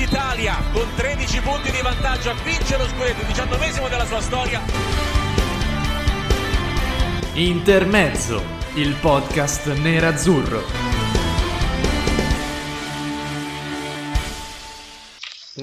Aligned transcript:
d'Italia 0.00 0.56
con 0.72 0.88
13 0.94 1.40
punti 1.42 1.70
di 1.70 1.80
vantaggio 1.82 2.30
a 2.30 2.34
vincere 2.42 2.84
lo 2.84 2.88
scudetto, 2.88 3.22
19 3.26 3.88
della 3.90 4.06
sua 4.06 4.20
storia. 4.22 4.62
Intermezzo, 7.34 8.42
il 8.74 8.94
podcast 8.94 9.70
nerazzurro. 9.74 10.79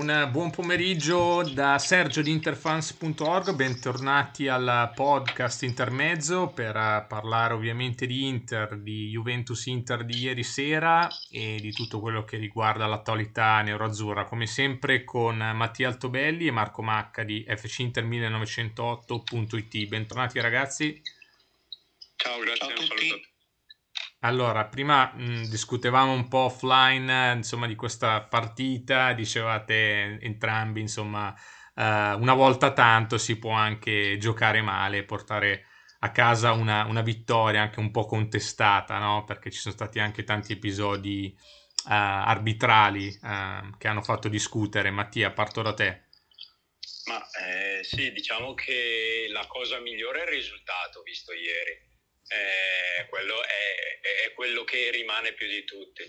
Un 0.08 0.30
buon 0.32 0.52
pomeriggio 0.52 1.44
da 1.44 1.78
Sergio 1.78 2.21
di 2.21 2.32
interfans.org, 2.32 3.54
bentornati 3.54 4.48
al 4.48 4.94
podcast 4.96 5.64
intermezzo 5.64 6.48
per 6.48 7.06
parlare 7.10 7.54
ovviamente 7.54 8.06
di 8.06 8.25
Inter, 8.25 8.78
di 8.78 9.10
Juventus 9.10 9.66
Inter 9.66 10.06
di 10.06 10.20
ieri 10.20 10.43
sera 10.43 11.10
e 11.30 11.57
di 11.60 11.74
tutto 11.74 12.00
quello 12.00 12.24
che 12.24 12.38
riguarda 12.38 12.88
l'attualità 12.88 13.61
neroazzurra, 13.61 14.24
come 14.24 14.47
sempre 14.47 15.04
con 15.04 15.36
Mattia 15.36 15.89
Altobelli 15.89 16.47
e 16.47 16.52
Marco 16.52 16.82
Macca 16.82 17.25
di 17.25 17.46
fcinter1908.it. 17.46 19.88
Bentornati 19.88 20.39
ragazzi. 20.39 21.02
Ciao, 22.16 22.39
grazie 22.39 22.60
Ciao 22.60 22.69
a 22.69 22.74
tutti. 22.75 23.36
Allora, 24.21 24.66
prima 24.66 25.12
mh, 25.14 25.48
discutevamo 25.48 26.12
un 26.12 26.28
po' 26.28 26.46
offline, 26.46 27.34
insomma, 27.36 27.68
di 27.68 27.75
questa 27.75 28.21
partita, 28.21 29.14
dicevate 29.14 30.18
entrambi, 30.21 30.82
insomma, 30.82 31.30
uh, 31.75 31.82
una 32.20 32.34
volta 32.34 32.73
tanto 32.73 33.20
si 33.20 33.38
può 33.38 33.52
anche 33.52 34.17
giocare 34.17 34.61
male 34.61 35.03
portare 35.03 35.67
a 36.00 36.11
casa 36.11 36.52
una, 36.52 36.86
una, 36.86 37.02
vittoria 37.02 37.61
anche 37.61 37.80
un 37.80 37.92
po' 37.92 38.06
contestata, 38.06 38.98
no? 38.98 39.23
Perché 39.23 39.52
ci 39.52 39.59
sono 39.59 39.75
stati 39.75 40.00
anche 40.00 40.23
tanti 40.23 40.53
episodi 40.53 41.36
uh, 41.86 41.89
arbitrali 41.92 43.08
uh, 43.22 43.78
che 43.78 43.88
hanno 43.88 44.02
fatto 44.02 44.30
discutere. 44.30 44.89
Mattia, 44.89 45.31
parto 45.31 45.61
da 45.61 45.73
te. 45.73 46.06
Ma 47.06 47.23
eh, 47.45 47.84
sì, 47.84 48.11
diciamo 48.11 48.53
che 48.53 49.28
la 49.31 49.45
cosa 49.47 49.80
migliore 49.80 50.22
è 50.22 50.23
il 50.23 50.36
risultato 50.36 51.02
visto 51.03 51.31
ieri 51.34 51.86
eh, 52.28 53.08
quello 53.08 53.44
è, 53.44 54.00
è, 54.25 54.33
quello 54.33 54.64
che 54.64 54.92
rimane 54.92 55.33
più 55.33 55.47
di 55.47 55.64
tutti. 55.64 56.06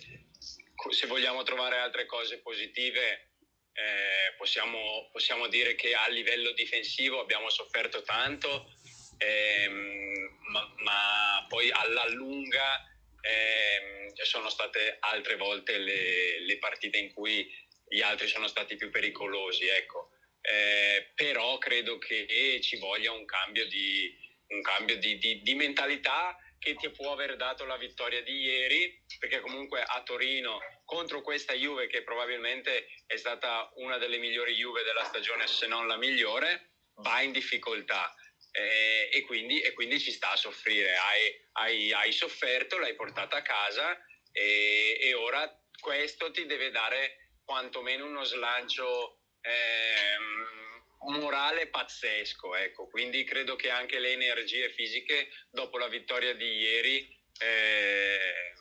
Se 0.91 1.07
vogliamo 1.07 1.43
trovare 1.43 1.79
altre 1.79 2.07
cose 2.07 2.41
positive, 2.41 3.31
eh, 3.73 4.35
possiamo, 4.37 5.09
possiamo, 5.13 5.47
dire 5.49 5.75
che 5.75 5.95
a 5.95 6.09
livello 6.09 6.53
difensivo 6.53 7.21
abbiamo 7.21 7.51
sofferto 7.51 8.03
tanto, 8.03 8.73
ehm, 9.19 10.39
ma, 10.51 10.75
ma, 10.79 11.47
poi 11.49 11.71
alla 11.71 12.07
lunga 12.09 12.85
ehm, 13.21 14.15
ci 14.15 14.25
sono 14.25 14.49
state 14.49 14.97
altre 15.01 15.37
volte 15.37 15.79
le, 15.79 16.41
le, 16.41 16.59
partite 16.59 16.99
in 16.99 17.13
cui 17.13 17.49
gli 17.89 18.01
altri 18.01 18.27
sono 18.27 18.49
stati 18.49 18.77
più 18.77 18.91
pericolosi. 18.91 19.67
Ecco. 19.67 20.11
Eh, 20.41 21.11
però 21.15 21.59
credo 21.59 21.99
che 21.99 22.61
ci 22.63 22.79
voglia 22.79 23.13
un 23.13 23.25
cambio 23.25 23.67
di, 23.67 24.17
un 24.49 24.63
cambio 24.63 24.97
di, 24.99 25.19
di, 25.19 25.43
di 25.43 25.55
mentalità 25.55 26.37
che 26.59 26.75
ti 26.75 26.91
può 26.91 27.13
aver 27.13 27.37
dato 27.37 27.65
la 27.65 27.77
vittoria 27.77 28.23
di 28.23 28.41
ieri, 28.41 29.05
perché 29.19 29.41
comunque 29.41 29.83
a 29.83 30.03
Torino 30.03 30.59
contro 30.85 31.23
questa 31.23 31.53
Juve 31.53 31.87
che 31.87 32.03
probabilmente 32.03 32.89
è 33.07 33.17
stata 33.17 33.71
una 33.77 33.99
delle 33.99 34.19
migliori 34.19 34.55
Juve 34.55 34.83
della 34.83 35.05
stagione, 35.05 35.47
se 35.47 35.67
non 35.67 35.87
la 35.87 35.97
migliore, 35.97 36.73
va 36.97 37.21
in 37.21 37.33
difficoltà. 37.33 38.13
Eh, 38.51 39.11
e, 39.13 39.23
quindi, 39.23 39.61
e, 39.61 39.73
quindi, 39.73 40.01
ci 40.01 40.11
sta 40.11 40.33
a 40.33 40.37
soffrire. 40.37 40.97
Hai, 40.97 41.49
hai, 41.53 41.93
hai 41.93 42.13
sofferto, 42.13 42.79
l'hai 42.79 42.95
portata 42.95 43.37
a 43.37 43.43
casa 43.43 43.97
e, 44.33 44.99
e, 45.01 45.15
ora 45.15 45.49
questo 45.81 46.31
ti 46.31 46.47
deve 46.47 46.71
dare 46.71 47.35
quantomeno 47.45 48.07
uno 48.07 48.25
slancio. 48.25 49.21
Ehm, 49.43 50.78
morale 51.07 51.69
pazzesco, 51.69 52.57
ecco. 52.57 52.89
quindi 52.89 53.25
credo 53.25 53.57
che 53.57 53.71
anche 53.71 53.99
le 53.99 54.13
energie 54.13 54.71
fisiche 54.71 55.31
dopo 55.51 55.79
la 55.79 55.89
vittoria 55.89 56.35
di 56.35 56.59
ieri 56.59 57.09
eh, 57.41 58.53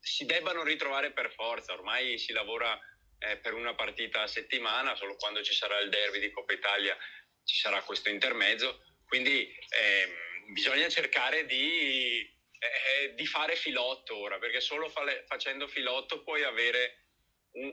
si 0.00 0.24
debbano 0.24 0.62
ritrovare 0.62 1.12
per 1.12 1.32
forza, 1.32 1.72
ormai 1.72 2.18
si 2.18 2.32
lavora 2.32 2.78
eh, 3.18 3.36
per 3.38 3.54
una 3.54 3.74
partita 3.74 4.22
a 4.22 4.26
settimana, 4.26 4.96
solo 4.96 5.16
quando 5.16 5.42
ci 5.42 5.52
sarà 5.52 5.78
il 5.80 5.90
derby 5.90 6.18
di 6.18 6.30
Coppa 6.30 6.52
Italia 6.52 6.96
ci 7.44 7.58
sarà 7.58 7.82
questo 7.82 8.10
intermezzo, 8.10 8.82
quindi 9.06 9.48
eh, 9.48 10.52
bisogna 10.52 10.88
cercare 10.88 11.46
di, 11.46 12.18
eh, 12.20 13.14
di, 13.14 13.26
fare 13.26 13.56
filotto 13.56 14.16
ora, 14.16 14.38
perché 14.38 14.60
solo 14.60 14.88
fa- 14.88 15.24
facendo 15.26 15.66
filotto 15.66 16.22
puoi 16.22 16.42
avere 16.42 17.07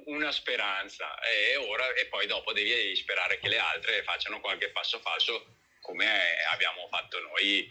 una 0.06 0.32
speranza 0.32 1.20
e, 1.22 1.58
ora, 1.58 1.94
e 1.94 2.08
poi 2.08 2.26
dopo 2.28 2.54
devi 2.54 2.96
sperare 2.96 3.38
che 3.40 3.50
le 3.50 3.60
altre 3.60 4.04
facciano 4.04 4.40
qualche 4.40 4.70
passo 4.70 5.00
falso 5.00 5.58
come 5.82 6.08
abbiamo 6.52 6.88
fatto 6.90 7.20
noi 7.20 7.70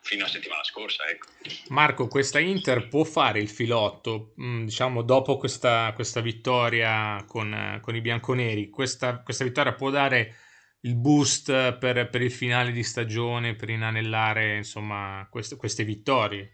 fino 0.00 0.24
a 0.24 0.28
settimana 0.28 0.64
scorsa. 0.64 1.06
Ecco. 1.08 1.26
Marco, 1.68 2.08
questa 2.08 2.38
Inter 2.38 2.88
può 2.88 3.04
fare 3.04 3.40
il 3.40 3.48
filotto, 3.48 4.32
diciamo, 4.36 5.02
dopo 5.02 5.36
questa, 5.36 5.92
questa 5.94 6.20
vittoria 6.20 7.22
con, 7.26 7.78
con, 7.82 7.94
i 7.94 8.00
bianconeri, 8.00 8.70
questa, 8.70 9.20
questa, 9.22 9.44
vittoria 9.44 9.74
può 9.74 9.90
dare 9.90 10.36
il 10.82 10.94
boost 10.94 11.74
per, 11.74 12.08
per, 12.08 12.22
il 12.22 12.32
finale 12.32 12.72
di 12.72 12.82
stagione, 12.82 13.56
per 13.56 13.68
inanellare, 13.68 14.56
insomma, 14.56 15.26
queste, 15.30 15.56
queste 15.56 15.84
vittorie? 15.84 16.52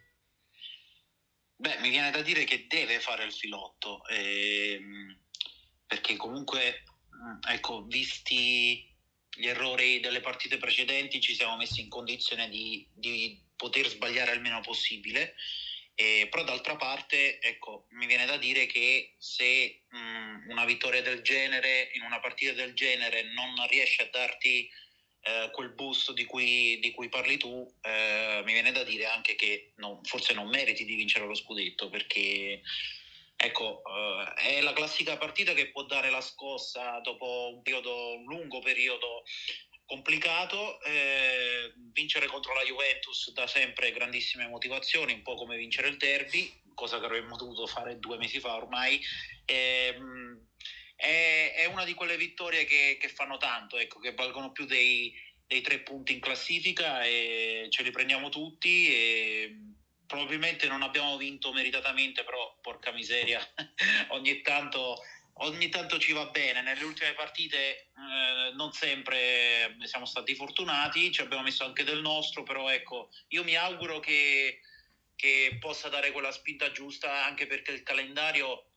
Beh, 1.65 1.79
mi 1.79 1.89
viene 1.89 2.11
da 2.11 2.21
dire 2.21 2.45
che 2.45 2.67
deve 2.67 3.01
fare 3.01 3.25
il 3.25 3.33
filotto, 3.33 4.05
ehm, 4.09 5.19
perché 5.87 6.15
comunque, 6.15 6.83
mm, 7.17 7.39
ecco, 7.49 7.85
visti 7.87 8.87
gli 9.35 9.47
errori 9.47 9.99
delle 9.99 10.21
partite 10.21 10.59
precedenti, 10.59 11.23
ci 11.23 11.35
siamo 11.35 11.57
messi 11.57 11.81
in 11.81 11.89
condizione 11.89 12.51
di, 12.51 12.87
di 12.93 13.41
poter 13.57 13.89
sbagliare 13.89 14.35
il 14.35 14.43
meno 14.43 14.61
possibile. 14.61 15.33
Eh, 15.95 16.27
però 16.29 16.45
d'altra 16.45 16.77
parte, 16.77 17.39
ecco, 17.41 17.87
mi 17.93 18.05
viene 18.05 18.27
da 18.27 18.37
dire 18.37 18.67
che 18.67 19.15
se 19.17 19.85
mh, 19.89 19.97
mm, 19.99 20.51
una 20.51 20.67
vittoria 20.67 21.01
del 21.01 21.23
genere, 21.23 21.89
in 21.95 22.03
una 22.03 22.21
partita 22.21 22.53
del 22.53 22.75
genere, 22.75 23.23
non 23.33 23.55
riesce 23.69 24.03
a 24.03 24.09
darti 24.11 24.69
eh, 25.25 25.51
quel 25.53 25.71
boost 25.71 26.13
di 26.13 26.25
cui, 26.25 26.79
di 26.81 26.91
cui 26.91 27.09
parli 27.09 27.39
tu, 27.39 27.67
eh, 27.81 28.43
mi 28.45 28.53
viene 28.53 28.73
da 28.73 28.85
dire 28.85 29.07
anche 29.07 29.35
che 29.35 29.73
no, 29.77 30.01
forse 30.03 30.35
non 30.35 30.49
meriti 30.49 30.85
di 30.85 30.95
vincere 30.95 31.27
lo 31.27 31.35
scudetto 31.35 31.89
perché 31.89 32.61
ecco, 33.35 33.83
eh, 33.87 34.35
è 34.35 34.61
la 34.61 34.75
classica 34.75 35.17
partita 35.17 35.55
che 35.55 35.71
può 35.71 35.85
dare 35.85 36.11
la 36.11 36.21
scossa 36.21 37.01
dopo 37.01 37.53
un, 37.55 37.63
periodo, 37.63 38.17
un 38.17 38.25
lungo 38.25 38.61
periodo 38.61 39.25
complicato. 39.87 40.79
Eh, 40.83 41.73
vincere 41.93 42.27
contro 42.27 42.53
la 42.53 42.63
Juventus 42.63 43.33
dà 43.33 43.47
sempre 43.47 43.93
grandissime 43.93 44.47
motivazioni, 44.47 45.15
un 45.15 45.23
po' 45.23 45.37
come 45.37 45.57
vincere 45.57 45.89
il 45.89 45.97
derby, 45.97 46.53
cosa 46.75 46.99
che 46.99 47.07
avremmo 47.07 47.37
dovuto 47.37 47.67
fare 47.67 47.99
due 47.99 48.19
mesi 48.19 48.41
fa 48.41 48.57
ormai. 48.57 49.01
Eh, 49.47 49.97
è, 50.97 51.55
è 51.57 51.65
una 51.67 51.85
di 51.85 51.95
quelle 51.95 52.17
vittorie 52.17 52.65
che, 52.65 52.97
che 53.01 53.09
fanno 53.09 53.37
tanto, 53.37 53.79
ecco, 53.79 53.99
che 53.99 54.15
valgono 54.15 54.53
più 54.53 54.65
dei, 54.65 55.13
dei, 55.47 55.61
tre 55.61 55.81
punti 55.81 56.13
in 56.13 56.21
classifica 56.21 57.03
e 57.03 57.67
ce 57.71 57.83
li 57.83 57.91
prendiamo 57.91 58.29
tutti 58.29 58.89
e 58.89 59.57
probabilmente 60.07 60.67
non 60.69 60.83
abbiamo 60.83 61.17
vinto 61.17 61.53
meritatamente, 61.53 62.25
però 62.25 62.59
porca 62.61 62.93
miseria, 62.93 63.41
ogni 64.11 64.41
tanto 64.43 64.97
ogni 65.39 65.69
tanto 65.69 65.99
ci 65.99 66.13
va 66.13 66.27
bene. 66.27 66.63
Nelle 66.63 66.85
ultime 66.85 67.15
partite 67.15 67.57
eh, 67.57 68.53
non 68.55 68.73
sempre 68.73 69.77
siamo 69.85 70.07
stati 70.07 70.35
fortunati, 70.35 71.11
ci 71.11 71.23
abbiamo 71.23 71.43
messo 71.43 71.65
anche 71.65 71.85
del 71.85 72.01
nostro, 72.01 72.43
però 72.43 72.71
ecco, 72.71 73.11
io 73.29 73.43
mi 73.43 73.57
auguro 73.57 74.01
che, 74.01 74.61
che 75.17 75.57
possa 75.59 75.89
dare 75.89 76.13
quella 76.13 76.33
spinta 76.33 76.71
giusta 76.71 77.25
anche 77.25 77.47
perché 77.47 77.73
il 77.73 77.83
calendario 77.83 78.74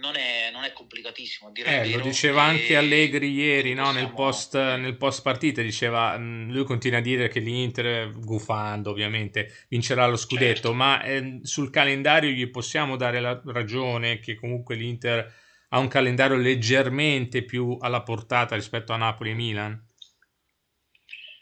non 0.00 0.16
è, 0.16 0.50
non 0.50 0.64
è 0.64 0.72
complicatissimo. 0.72 1.50
A 1.50 1.52
dire 1.52 1.68
eh, 1.68 1.86
vero, 1.86 1.98
lo 1.98 2.04
diceva 2.04 2.42
anche 2.42 2.76
Allegri 2.76 3.30
ieri 3.30 3.74
no? 3.74 3.92
nel, 3.92 4.12
post, 4.12 4.54
nel, 4.54 4.96
post, 4.96 5.22
partita. 5.22 5.62
Diceva, 5.62 6.18
mm, 6.18 6.50
lui 6.50 6.64
continua 6.64 6.98
a 6.98 7.02
dire 7.02 7.28
che 7.28 7.38
l'Inter, 7.38 8.12
gufando 8.18 8.90
ovviamente, 8.90 9.66
vincerà 9.68 10.06
lo 10.06 10.16
scudetto, 10.16 10.54
certo. 10.54 10.72
ma 10.72 11.02
eh, 11.02 11.40
sul 11.42 11.70
calendario 11.70 12.30
gli 12.30 12.48
possiamo 12.50 12.96
dare 12.96 13.20
la 13.20 13.40
ragione 13.44 14.18
che 14.18 14.34
comunque 14.34 14.74
l'Inter 14.74 15.32
ha 15.68 15.78
un 15.78 15.88
calendario 15.88 16.36
leggermente 16.36 17.44
più 17.44 17.76
alla 17.80 18.02
portata 18.02 18.56
rispetto 18.56 18.92
a 18.92 18.96
Napoli 18.96 19.30
e 19.30 19.34
Milan. 19.34 19.86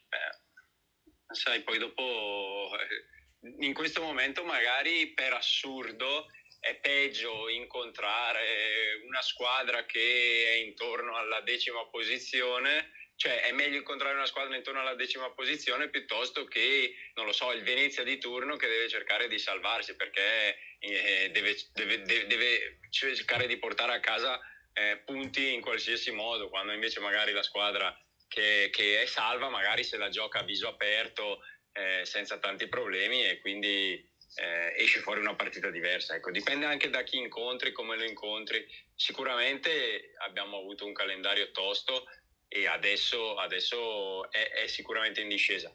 Beh, 0.08 1.34
sai, 1.34 1.62
poi 1.62 1.78
dopo 1.78 2.02
eh, 2.02 3.64
in 3.64 3.72
questo 3.72 4.02
momento 4.02 4.44
magari 4.44 5.12
per 5.14 5.32
assurdo 5.32 6.26
è 6.60 6.74
peggio 6.76 7.48
incontrare 7.48 9.00
una 9.06 9.22
squadra 9.22 9.84
che 9.86 10.44
è 10.48 10.54
intorno 10.54 11.16
alla 11.16 11.40
decima 11.40 11.86
posizione, 11.86 12.90
cioè 13.16 13.42
è 13.42 13.52
meglio 13.52 13.78
incontrare 13.78 14.14
una 14.14 14.26
squadra 14.26 14.56
intorno 14.56 14.80
alla 14.80 14.94
decima 14.94 15.30
posizione 15.32 15.88
piuttosto 15.88 16.44
che, 16.44 16.94
non 17.14 17.26
lo 17.26 17.32
so, 17.32 17.52
il 17.52 17.62
Venezia 17.62 18.02
di 18.02 18.18
turno 18.18 18.56
che 18.56 18.68
deve 18.68 18.88
cercare 18.88 19.28
di 19.28 19.38
salvarsi 19.38 19.96
perché 19.96 20.58
eh, 20.78 21.30
deve, 21.32 21.56
deve, 21.72 22.02
deve, 22.02 22.26
deve, 22.26 22.78
cercare 22.90 23.46
di 23.46 23.58
portare 23.58 23.94
a 23.94 24.00
casa 24.00 24.40
eh, 24.72 25.02
punti 25.04 25.52
in 25.52 25.60
qualsiasi 25.60 26.10
modo, 26.10 26.48
quando 26.48 26.72
invece 26.72 27.00
magari 27.00 27.32
la 27.32 27.42
squadra 27.42 27.96
che, 28.28 28.68
che 28.72 29.02
è 29.02 29.06
salva 29.06 29.48
magari 29.48 29.82
se 29.82 29.96
la 29.96 30.10
gioca 30.10 30.40
a 30.40 30.44
viso 30.44 30.68
aperto 30.68 31.40
eh, 31.72 32.04
senza 32.04 32.38
tanti 32.38 32.68
problemi 32.68 33.24
e 33.24 33.38
quindi 33.38 34.06
eh, 34.38 34.72
esce 34.76 35.00
fuori 35.00 35.20
una 35.20 35.34
partita 35.34 35.68
diversa. 35.70 36.14
Ecco, 36.14 36.30
dipende 36.30 36.64
anche 36.64 36.88
da 36.88 37.02
chi 37.02 37.18
incontri, 37.18 37.72
come 37.72 37.96
lo 37.96 38.04
incontri. 38.04 38.64
Sicuramente 38.94 40.12
abbiamo 40.18 40.58
avuto 40.58 40.86
un 40.86 40.92
calendario 40.92 41.50
tosto 41.50 42.04
e 42.46 42.66
adesso, 42.66 43.34
adesso 43.34 44.30
è, 44.30 44.48
è, 44.50 44.66
sicuramente 44.68 45.20
in 45.20 45.28
discesa. 45.28 45.74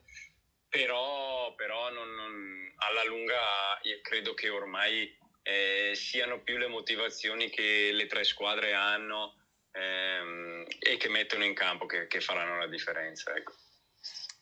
Però, 0.70 1.54
però 1.56 1.92
non, 1.92 2.16
non, 2.16 2.74
alla 2.78 3.04
lunga 3.04 3.78
credo 4.02 4.34
che 4.34 4.50
ormai 4.50 5.14
eh, 5.44 5.92
siano 5.94 6.42
più 6.42 6.58
le 6.58 6.68
motivazioni 6.68 7.50
che 7.50 7.92
le 7.92 8.08
tre 8.08 8.24
squadre 8.24 8.74
hanno 8.74 9.36
ehm, 9.72 10.66
e 10.80 10.98
che 10.98 11.10
mettono 11.10 11.44
in 11.44 11.54
campo 11.54 11.86
che, 11.86 12.08
che 12.08 12.22
faranno 12.22 12.58
la 12.58 12.68
differenza. 12.68 13.36
Ecco. 13.36 13.54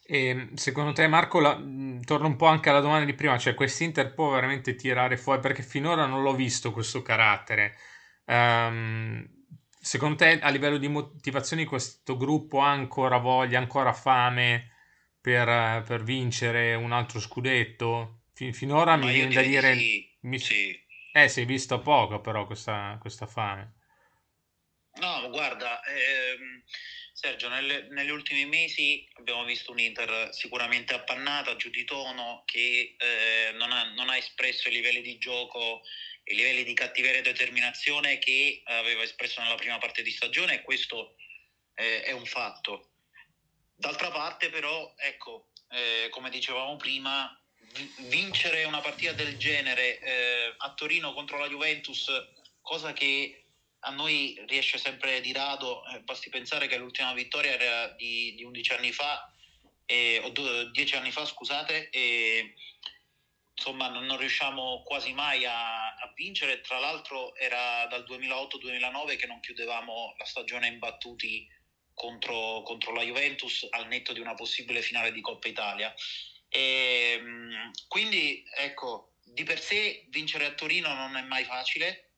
E 0.04 0.50
secondo 0.56 0.92
te, 0.94 1.08
Marco, 1.08 1.40
la, 1.40 1.54
torno 2.04 2.28
un 2.28 2.36
po' 2.36 2.48
anche 2.48 2.70
alla 2.70 2.80
domanda 2.80 3.06
di 3.06 3.14
prima, 3.14 3.38
cioè 3.38 3.54
quest'Inter 3.54 4.14
può 4.14 4.32
veramente 4.32 4.76
tirare 4.76 5.16
fuori 5.16 5.40
perché 5.40 5.64
finora 5.64 6.06
non 6.06 6.22
l'ho 6.24 6.34
visto 6.34 6.72
questo 6.72 7.02
carattere. 7.02 7.78
Um, 8.26 9.26
secondo 9.80 10.16
te, 10.16 10.40
a 10.40 10.50
livello 10.50 10.78
di 10.78 10.88
motivazioni, 10.88 11.66
questo 11.66 12.18
gruppo 12.18 12.62
ha 12.62 12.72
ancora 12.72 13.18
voglia, 13.18 13.60
ancora 13.60 13.94
fame 13.94 14.72
per, 15.22 15.84
per 15.84 16.04
vincere 16.04 16.74
un 16.74 16.92
altro 16.92 17.20
scudetto? 17.20 18.24
Fin, 18.34 18.54
finora 18.54 18.96
Ma 18.96 19.06
mi 19.06 19.14
viene 19.14 19.34
da 19.34 19.42
dire. 19.42 19.76
Sì, 19.76 20.18
mi, 20.22 20.40
sì. 20.40 20.78
Eh, 21.14 21.28
si 21.30 21.42
è 21.42 21.46
visto 21.46 21.80
poco, 21.80 22.20
però, 22.22 22.46
questa, 22.46 22.98
questa 23.00 23.28
fame. 23.28 23.76
No, 25.00 25.30
guarda. 25.30 25.80
Ehm 25.84 26.64
Sergio, 27.22 27.50
nelle, 27.50 27.86
negli 27.92 28.10
ultimi 28.10 28.46
mesi 28.46 29.08
abbiamo 29.20 29.44
visto 29.44 29.72
un 29.72 29.78
Inter 29.78 30.30
sicuramente 30.34 30.96
appannata, 30.96 31.56
giù 31.56 31.70
di 31.70 31.86
tono, 31.86 32.42
che 32.48 32.96
eh, 32.98 33.52
non, 33.54 33.72
ha, 33.72 33.94
non, 33.94 34.10
ha, 34.10 34.18
espresso 34.18 34.70
i 34.70 34.72
livelli 34.72 35.04
di 35.04 35.20
gioco, 35.20 35.84
i 36.24 36.34
livelli 36.34 36.64
di 36.64 36.74
cattiveria 36.74 37.20
e 37.20 37.22
determinazione 37.22 38.18
che 38.18 38.64
aveva 38.66 39.04
espresso 39.04 39.40
nella 39.40 39.54
prima 39.54 39.78
parte 39.78 40.02
di 40.02 40.10
stagione 40.10 40.56
e 40.56 40.62
questo 40.64 41.16
eh, 41.76 42.02
è 42.02 42.12
un 42.12 42.26
fatto. 42.26 42.90
D'altra 43.76 44.10
parte 44.10 44.50
però, 44.50 44.92
ecco, 44.98 45.52
eh, 45.70 46.08
come 46.10 46.32
dicevamo 46.32 46.76
prima, 46.78 47.40
vincere 48.10 48.64
una 48.64 48.82
partita 48.82 49.12
del 49.12 49.38
genere 49.38 50.00
eh, 50.00 50.56
a 50.58 50.74
Torino 50.74 51.14
contro 51.14 51.38
la 51.38 51.48
Juventus, 51.48 52.10
cosa 52.62 52.94
che 52.94 53.41
a 53.82 53.92
noi 53.92 54.42
riesce 54.48 54.78
sempre 54.78 55.22
di 55.22 55.32
rado, 55.32 55.86
eh, 55.88 56.02
basti 56.02 56.30
pensare 56.30 56.68
che 56.68 56.78
l'ultima 56.78 57.14
vittoria 57.14 57.52
era 57.52 57.88
di, 57.90 58.34
di 58.36 58.44
11 58.44 58.74
anni 58.74 58.92
fa, 58.92 59.34
eh, 59.86 60.22
o 60.24 60.30
10 60.70 60.96
anni 60.96 61.12
fa, 61.12 61.26
scusate, 61.26 61.90
e 61.90 62.54
insomma 63.54 63.90
non, 63.90 64.06
non 64.06 64.18
riusciamo 64.18 64.84
quasi 64.84 65.14
mai 65.14 65.46
a, 65.46 65.94
a, 65.94 66.12
vincere, 66.16 66.62
tra 66.62 66.80
l'altro 66.80 67.36
era 67.36 67.86
dal 67.88 68.04
2008-2009 68.08 69.18
che 69.18 69.28
non 69.28 69.40
chiudevamo 69.40 70.16
la 70.18 70.26
stagione 70.26 70.68
imbattuti 70.68 71.48
contro, 71.94 72.62
contro 72.64 72.94
la 72.94 73.04
Juventus 73.04 73.68
al 73.70 73.88
netto 73.88 74.14
di 74.14 74.20
una 74.20 74.34
possibile 74.34 74.82
finale 74.82 75.12
di 75.12 75.22
Coppa 75.22 75.48
Italia. 75.48 75.94
E, 76.48 77.22
quindi 77.88 78.44
ecco, 78.58 79.14
di 79.24 79.44
per 79.44 79.60
sé 79.60 80.06
vincere 80.10 80.46
a 80.46 80.54
Torino 80.54 80.94
non 80.94 81.18
è 81.18 81.22
mai 81.22 81.44
facile, 81.44 82.11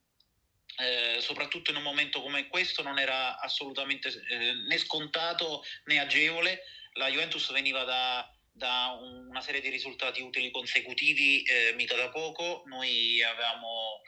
eh, 0.78 1.18
soprattutto 1.20 1.72
in 1.72 1.78
un 1.78 1.84
momento 1.84 2.22
come 2.22 2.48
questo 2.48 2.82
non 2.82 2.98
era 2.98 3.40
assolutamente 3.40 4.10
eh, 4.30 4.54
né 4.68 4.78
scontato 4.78 5.64
né 5.86 6.00
agevole. 6.00 6.64
La 6.94 7.10
Juventus 7.10 7.52
veniva 7.52 7.84
da, 7.84 8.28
da 8.52 8.98
una 9.00 9.42
serie 9.42 9.62
di 9.62 9.70
risultati 9.70 10.22
utili 10.22 10.52
consecutivi 10.52 11.44
eh, 11.44 11.74
mica 11.76 11.96
da 11.96 12.10
poco, 12.10 12.64
noi 12.66 13.22
avevamo, 13.24 14.02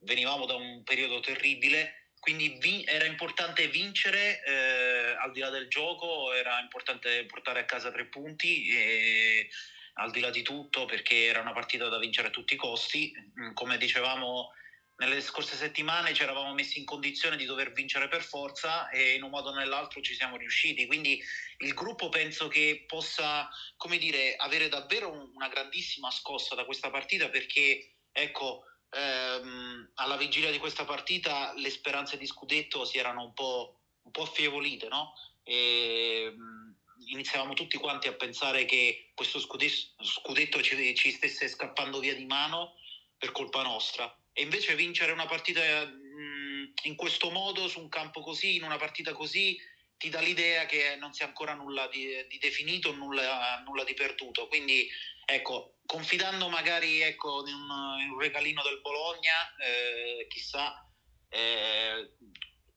venivamo 0.00 0.46
da 0.46 0.54
un 0.54 0.82
periodo 0.84 1.20
terribile, 1.20 2.10
quindi 2.18 2.56
vi, 2.60 2.84
era 2.86 3.06
importante 3.06 3.68
vincere 3.68 4.42
eh, 4.44 5.16
al 5.18 5.32
di 5.32 5.40
là 5.40 5.48
del 5.50 5.68
gioco, 5.68 6.32
era 6.32 6.60
importante 6.60 7.24
portare 7.24 7.60
a 7.60 7.64
casa 7.64 7.90
tre 7.90 8.06
punti. 8.06 8.68
E, 8.68 9.48
al 9.94 10.10
di 10.12 10.20
là 10.20 10.30
di 10.30 10.42
tutto 10.42 10.86
perché 10.86 11.26
era 11.26 11.40
una 11.40 11.52
partita 11.52 11.88
da 11.88 11.98
vincere 11.98 12.28
a 12.28 12.30
tutti 12.30 12.54
i 12.54 12.56
costi, 12.56 13.12
come 13.52 13.76
dicevamo 13.76 14.52
nelle 15.00 15.22
scorse 15.22 15.56
settimane 15.56 16.12
ci 16.12 16.22
eravamo 16.22 16.52
messi 16.52 16.78
in 16.78 16.84
condizione 16.84 17.36
di 17.36 17.46
dover 17.46 17.72
vincere 17.72 18.06
per 18.06 18.22
forza 18.22 18.88
e 18.90 19.14
in 19.14 19.22
un 19.22 19.30
modo 19.30 19.48
o 19.48 19.54
nell'altro 19.54 20.02
ci 20.02 20.14
siamo 20.14 20.36
riusciti. 20.36 20.84
Quindi 20.86 21.18
il 21.58 21.72
gruppo 21.72 22.10
penso 22.10 22.48
che 22.48 22.84
possa, 22.86 23.48
come 23.76 23.96
dire, 23.96 24.34
avere 24.36 24.68
davvero 24.68 25.10
una 25.32 25.48
grandissima 25.48 26.10
scossa 26.10 26.54
da 26.54 26.66
questa 26.66 26.90
partita 26.90 27.30
perché, 27.30 27.94
ecco, 28.12 28.60
ehm, 28.90 29.90
alla 29.94 30.16
vigilia 30.18 30.50
di 30.50 30.58
questa 30.58 30.84
partita 30.84 31.54
le 31.56 31.70
speranze 31.70 32.18
di 32.18 32.26
scudetto 32.26 32.84
si 32.84 32.98
erano 32.98 33.22
un 33.22 33.32
po', 33.32 33.76
un 34.02 34.10
po 34.10 34.22
affievolite, 34.22 34.88
no? 34.88 35.12
E, 35.42 36.24
ehm, 36.26 36.76
iniziavamo 37.06 37.54
tutti 37.54 37.78
quanti 37.78 38.06
a 38.06 38.14
pensare 38.14 38.66
che 38.66 39.08
questo 39.14 39.38
scudetto, 39.40 40.60
ci 40.60 41.10
stesse 41.10 41.48
scappando 41.48 42.00
via 42.00 42.14
di 42.14 42.26
mano 42.26 42.74
per 43.16 43.32
colpa 43.32 43.62
nostra 43.62 44.14
e 44.32 44.42
invece 44.42 44.74
vincere 44.74 45.12
una 45.12 45.26
partita 45.26 45.60
mh, 45.84 46.72
in 46.84 46.96
questo 46.96 47.30
modo, 47.30 47.68
su 47.68 47.80
un 47.80 47.88
campo 47.88 48.20
così, 48.20 48.56
in 48.56 48.62
una 48.62 48.76
partita 48.76 49.12
così, 49.12 49.58
ti 49.96 50.08
dà 50.08 50.20
l'idea 50.20 50.64
che 50.64 50.96
non 50.96 51.12
sia 51.12 51.26
ancora 51.26 51.52
nulla 51.52 51.86
di, 51.88 52.26
di 52.28 52.38
definito, 52.38 52.92
nulla, 52.92 53.62
nulla, 53.66 53.84
di 53.84 53.92
perduto. 53.92 54.48
Quindi, 54.48 54.88
ecco, 55.26 55.76
confidando 55.84 56.48
magari 56.48 57.02
ecco, 57.02 57.46
in, 57.46 57.54
un, 57.54 58.00
in 58.00 58.10
un 58.10 58.18
regalino 58.18 58.62
del 58.62 58.80
Bologna, 58.80 59.54
eh, 59.58 60.26
chissà, 60.28 60.88
eh, 61.28 62.12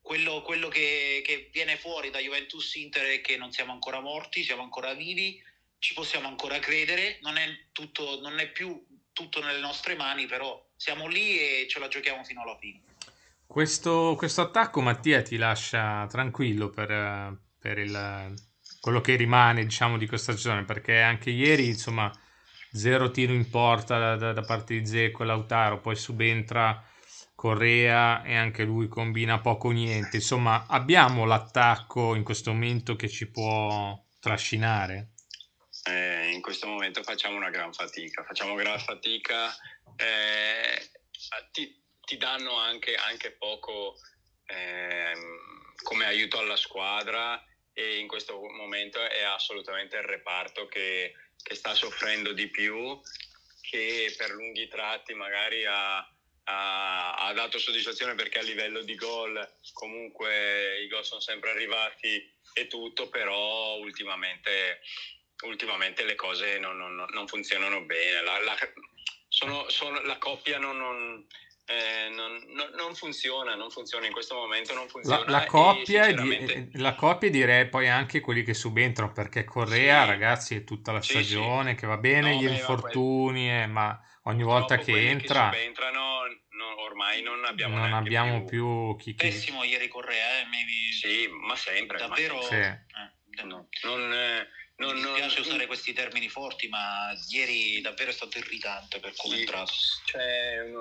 quello, 0.02 0.42
quello 0.42 0.68
che, 0.68 1.22
che, 1.24 1.50
viene 1.52 1.78
fuori 1.78 2.10
da 2.10 2.20
Juventus 2.20 2.76
Inter 2.76 3.06
è 3.06 3.22
che 3.22 3.38
non 3.38 3.54
siamo 3.54 3.72
ancora 3.72 4.02
morti, 4.02 4.44
siamo 4.44 4.64
ancora 4.64 4.94
vivi, 4.94 5.42
ci 5.80 5.94
possiamo 5.94 6.28
ancora 6.28 6.60
credere, 6.60 7.20
non 7.22 7.38
è, 7.38 7.48
tutto, 7.72 8.20
non 8.20 8.40
è 8.40 8.52
più 8.52 8.86
tutto 9.14 9.42
nelle 9.42 9.60
nostre 9.60 9.96
mani, 9.96 10.26
però 10.26 10.62
siamo 10.84 11.08
lì 11.08 11.40
e 11.40 11.66
ce 11.70 11.80
la 11.80 11.88
giochiamo 11.88 12.26
fino 12.26 12.42
alla 12.42 12.58
fine. 12.60 12.82
Questo, 13.48 14.16
questo 14.18 14.42
attacco, 14.42 14.82
Mattia, 14.82 15.22
ti 15.22 15.38
lascia 15.38 16.06
tranquillo 16.10 16.70
per, 16.70 17.38
per 17.58 17.78
il, 17.78 18.34
quello 18.82 19.00
che 19.00 19.16
rimane 19.16 19.63
diciamo, 19.63 19.98
di 19.98 20.08
questa 20.08 20.34
stagione, 20.34 20.66
perché 20.66 21.00
anche 21.00 21.30
ieri, 21.30 21.68
insomma, 21.68 22.12
zero 22.74 23.12
tiro 23.12 23.32
in 23.32 23.50
porta 23.50 23.98
da, 23.98 24.16
da, 24.18 24.34
da 24.34 24.42
parte 24.42 24.78
di 24.78 24.86
Zecco 24.86 25.24
e 25.24 25.25
Lautaro, 25.25 25.80
poi 25.80 25.96
subentra 25.96 26.84
Correa 27.34 28.22
e 28.24 28.36
anche 28.36 28.63
lui 28.63 28.90
combina 28.90 29.40
poco 29.40 29.70
o 29.70 29.72
niente. 29.72 30.18
Insomma, 30.18 30.66
abbiamo 30.68 31.24
l'attacco 31.24 32.13
in 32.16 32.24
questo 32.24 32.52
momento 32.52 32.98
che 32.98 33.08
ci 33.08 33.32
può 33.32 33.98
trascinare. 34.20 35.12
Eh, 35.86 36.32
in 36.32 36.42
questo 36.42 36.68
momento 36.68 37.04
facciamo 37.04 37.38
una 37.38 37.50
gran 37.50 37.72
fatica, 37.72 38.24
facciamo 38.24 38.56
gran 38.56 38.80
fatica 38.80 39.54
eh, 39.96 40.62
ti, 41.52 41.82
ti, 42.06 42.18
danno 42.18 42.56
anche, 42.58 42.96
anche 42.96 43.32
poco 43.32 43.98
eh, 44.46 45.13
come 45.84 46.06
aiuto 46.06 46.40
alla 46.40 46.56
squadra 46.56 47.44
e 47.74 47.98
in 47.98 48.08
questo 48.08 48.40
momento 48.40 49.00
è 49.02 49.24
assolutamente 49.24 49.98
il 49.98 50.04
reparto 50.04 50.68
che, 50.68 51.13
che 51.42 51.56
sta 51.56 51.74
soffrendo 51.74 52.32
di 52.34 52.48
più, 52.48 53.00
che 53.62 54.13
per 54.18 54.32
lunghi 54.32 54.68
tratti 54.68 55.13
magari 55.13 55.66
ha, 55.66 55.98
ha, 55.98 57.13
ha, 57.16 57.34
dato 57.34 57.58
soddisfazione 57.58 58.16
perché 58.16 58.40
a 58.40 58.44
livello 58.44 58.82
di 58.84 58.96
gol 58.96 59.56
comunque 59.74 60.82
i 60.82 60.88
gol 60.88 61.04
sono 61.04 61.22
sempre 61.22 61.50
arrivati 61.50 62.32
e 62.54 62.68
tutto, 62.68 63.10
però 63.10 63.78
ultimamente, 63.78 64.82
ultimamente 65.44 66.04
le 66.04 66.16
cose 66.16 66.60
non, 66.60 66.78
non, 66.78 67.06
non 67.12 67.28
funzionano 67.28 67.82
bene. 67.82 68.22
La, 68.22 68.40
la, 68.40 68.56
sono, 69.34 69.66
sono, 69.68 70.00
la 70.04 70.20
coppia 70.20 70.60
non, 70.60 70.78
non, 70.78 71.25
eh, 71.66 72.08
non, 72.10 72.40
non, 72.75 72.94
funziona, 72.94 73.56
non 73.56 73.72
funziona 73.72 74.06
in 74.06 74.12
questo 74.12 74.36
momento, 74.36 74.75
non 74.75 74.88
funziona. 74.88 75.24
La, 75.25 75.40
la, 75.40 75.46
coppia, 75.48 76.04
sinceramente... 76.04 76.70
di, 76.70 76.78
la 76.78 76.94
coppia 76.94 77.32
direi 77.32 77.68
poi 77.68 77.90
anche 77.90 78.20
quelli 78.20 78.44
che 78.44 78.54
subentrano, 78.54 79.12
perché 79.12 79.44
Correa, 79.44 80.04
sì. 80.04 80.08
ragazzi, 80.08 80.56
è 80.56 80.63
tutta 80.63 80.92
la 80.92 81.02
sì, 81.02 81.13
stagione 81.13 81.72
sì. 81.72 81.78
che 81.78 81.88
va 81.88 81.98
bene, 81.98 82.36
no, 82.36 82.42
gli 82.42 82.46
beh, 82.46 82.52
infortuni, 82.52 83.48
ma, 83.48 83.56
quel... 83.56 83.70
ma 83.70 84.02
ogni 84.25 84.44
volta 84.44 84.78
che 84.78 85.10
entra... 85.10 85.50
Che 85.50 85.58
subentrano 85.58 86.02
no, 86.50 86.82
ormai 86.84 87.24
non 87.24 87.44
abbiamo, 87.44 87.78
non 87.78 87.94
abbiamo 87.94 88.44
più... 88.44 88.96
più 88.96 88.98
chi, 88.98 89.16
chi... 89.16 89.30
Pessimo 89.30 89.63
ieri 89.63 89.88
Correa, 89.88 90.42
eh, 90.42 90.46
mi... 90.46 90.92
Sì, 90.92 91.28
ma 91.28 91.56
sempre. 91.56 91.98
Davvero... 91.98 92.36
Ma 92.36 92.42
sempre. 92.44 92.86
Eh, 93.32 93.44
no, 93.46 93.68
non... 93.82 94.13
Eh, 94.13 94.48
non, 94.48 94.62
mi 94.94 95.02
dispiace 95.02 95.40
non, 95.40 95.48
usare 95.48 95.66
questi 95.68 95.94
termini 95.94 96.30
forti, 96.30 96.68
ma 96.68 97.12
ieri 97.30 97.82
davvero 97.82 98.12
è 98.12 98.14
stato 98.14 98.38
irritante 98.38 99.00
per 99.00 99.14
come 99.16 99.36
è 99.36 99.40
entrato. 99.40 99.72
Cioè, 100.06 100.72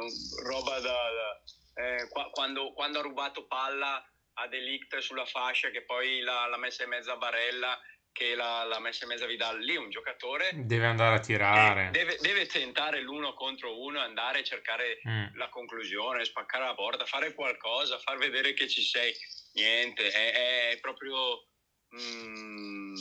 roba 0.45 0.79
da... 0.81 0.91
da 0.91 1.43
eh, 1.75 2.09
qua, 2.09 2.31
quando, 2.31 2.73
quando, 2.73 2.99
ha 2.99 3.03
rubato 3.03 3.47
palla 3.47 4.05
a 4.35 4.47
Delict 4.47 4.99
sulla 4.99 5.25
fascia 5.25 5.71
che 5.71 5.85
poi 5.85 6.21
l'ha, 6.21 6.47
l'ha 6.47 6.59
messa 6.59 6.83
in 6.83 6.91
mezzo 6.91 7.13
a 7.13 7.17
Barella 7.17 7.79
che 8.13 8.35
l'ha, 8.35 8.65
l'ha 8.65 8.79
messa 8.79 9.05
in 9.05 9.11
mezzo 9.11 9.25
a 9.25 9.27
Vidal 9.27 9.59
lì 9.61 9.77
un 9.77 9.89
giocatore 9.89 10.51
deve 10.53 10.87
andare 10.87 11.17
a 11.17 11.21
tirare 11.21 11.89
deve, 11.91 12.19
deve, 12.21 12.47
tentare 12.47 13.01
l'uno 13.01 13.33
contro 13.33 13.81
uno 13.81 14.01
andare 14.01 14.41
a 14.41 14.43
cercare 14.43 15.01
mm. 15.09 15.37
la 15.37 15.49
conclusione 15.49 16.25
spaccare 16.25 16.65
la 16.65 16.75
porta 16.75 17.07
fare 17.07 17.33
qualcosa 17.33 17.99
far 17.99 18.19
vedere 18.19 18.53
che 18.53 18.69
ci 18.69 18.83
sei 18.83 19.15
niente 19.55 20.11
è, 20.11 20.73
è 20.73 20.81
proprio 20.81 21.49
mm, 21.95 22.95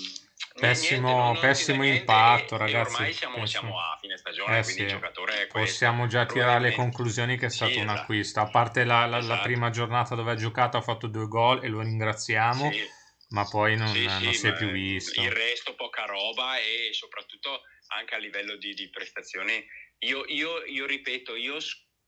pessimo, 0.59 1.07
niente, 1.07 1.17
non, 1.17 1.33
non 1.33 1.39
pessimo 1.39 1.85
impatto, 1.85 2.57
ragazzi. 2.57 2.95
Ormai 2.95 3.13
siamo, 3.13 3.45
siamo, 3.45 3.79
a 3.79 3.97
fine 3.99 4.17
stagione, 4.17 4.59
eh, 4.59 4.63
quindi 4.63 4.81
sì. 4.81 4.87
giocatore. 4.87 5.47
Possiamo 5.47 6.07
già 6.07 6.25
tirare 6.25 6.59
le 6.59 6.71
conclusioni 6.73 7.37
che 7.37 7.47
è 7.47 7.49
stato 7.49 7.71
sì, 7.71 7.77
un 7.77 7.85
esatto. 7.85 8.01
acquisto. 8.01 8.39
A 8.39 8.49
parte 8.49 8.83
la, 8.83 9.05
la, 9.05 9.19
esatto. 9.19 9.35
la, 9.35 9.41
prima 9.41 9.69
giornata 9.69 10.15
dove 10.15 10.31
ha 10.31 10.35
giocato, 10.35 10.77
ha 10.77 10.81
fatto 10.81 11.07
due 11.07 11.27
gol 11.27 11.63
e 11.63 11.67
lo 11.67 11.81
ringraziamo. 11.81 12.71
Sì. 12.71 12.99
Ma 13.29 13.45
poi 13.45 13.77
non, 13.77 13.89
non 13.91 14.33
si 14.33 14.47
è 14.47 14.53
più 14.53 14.69
visto. 14.71 15.21
Il 15.21 15.31
resto, 15.31 15.73
poca 15.75 16.03
roba 16.05 16.57
e 16.57 16.89
soprattutto 16.91 17.61
anche 17.95 18.15
a 18.15 18.17
livello 18.17 18.57
di, 18.57 18.73
di 18.73 18.89
prestazioni. 18.89 19.65
Io, 19.99 20.25
io, 20.27 20.63
io, 20.65 20.85
ripeto, 20.85 21.35
io 21.35 21.57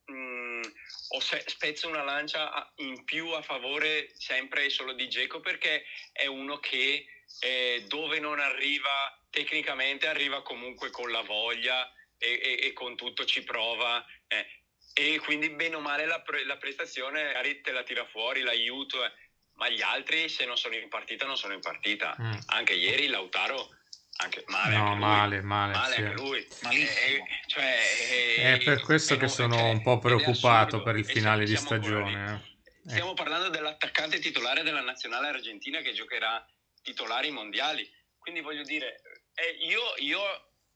mh, 0.06 0.14
mm, 0.14 0.62
ho 1.10 1.20
se- 1.20 1.44
spezzo 1.48 1.88
una 1.88 2.04
lancia 2.04 2.72
in 2.78 3.04
più 3.04 3.30
a 3.30 3.42
favore 3.42 4.12
sempre 4.18 4.66
e 4.66 4.70
solo 4.70 4.94
di 4.94 5.08
Geco 5.10 5.40
perché 5.40 5.86
è 6.12 6.26
uno 6.26 6.60
che 6.60 7.06
eh, 7.40 7.86
dove 7.88 8.20
non 8.20 8.40
arriva 8.40 9.18
tecnicamente 9.30 10.08
arriva 10.08 10.44
comunque 10.44 10.92
con 10.92 11.10
la 11.12 11.22
voglia 11.22 11.92
e, 12.18 12.40
e, 12.42 12.68
e 12.68 12.74
con 12.74 12.96
tutto 12.96 13.26
ci 13.26 13.44
prova 13.44 14.06
eh. 14.28 14.46
e 14.94 15.20
quindi 15.20 15.50
bene 15.50 15.76
o 15.76 15.80
male 15.80 16.06
la, 16.06 16.22
pre- 16.22 16.46
la 16.46 16.58
prestazione 16.58 17.32
te 17.62 17.72
la 17.72 17.84
tira 17.84 18.06
fuori, 18.06 18.42
l'aiuto, 18.42 19.04
eh. 19.04 19.12
ma 19.56 19.70
gli 19.70 19.82
altri 19.82 20.30
se 20.30 20.46
non 20.46 20.58
sono 20.58 20.76
in 20.76 20.88
partita 20.88 21.26
non 21.26 21.38
sono 21.38 21.54
in 21.54 21.60
partita. 21.62 22.16
Mm. 22.20 22.34
Anche 22.48 22.74
ieri 22.74 23.08
Lautaro 23.08 23.70
anche 24.17 24.43
male, 24.48 24.75
no, 24.75 24.88
anche 24.88 25.00
male, 25.00 25.41
male, 25.41 25.74
male 25.74 25.93
sì. 25.93 26.01
anche 26.01 26.22
lui. 26.22 26.48
Malissimo. 26.62 27.24
Eh, 27.24 27.27
cioè, 27.48 28.53
è 28.53 28.63
per 28.63 28.82
questo 28.82 29.17
che 29.17 29.27
sono 29.27 29.55
cioè, 29.55 29.70
un 29.70 29.82
po' 29.82 30.00
preoccupato 30.00 30.82
per 30.84 30.96
il 30.98 31.05
finale 31.05 31.46
di 31.46 31.55
stagione. 31.55 32.43
Eh. 32.86 32.89
Stiamo 32.89 33.13
parlando 33.13 33.50
dell'attaccante 33.50 34.20
titolare 34.20 34.63
della 34.63 34.82
nazionale 34.82 35.27
argentina 35.27 35.82
che 35.82 35.93
giocherà 35.93 36.46
titolari 36.82 37.32
mondiali. 37.32 37.89
Quindi 38.17 38.41
voglio 38.41 38.63
dire, 38.63 39.01
eh, 39.34 39.65
io, 39.65 39.82
io, 39.98 40.22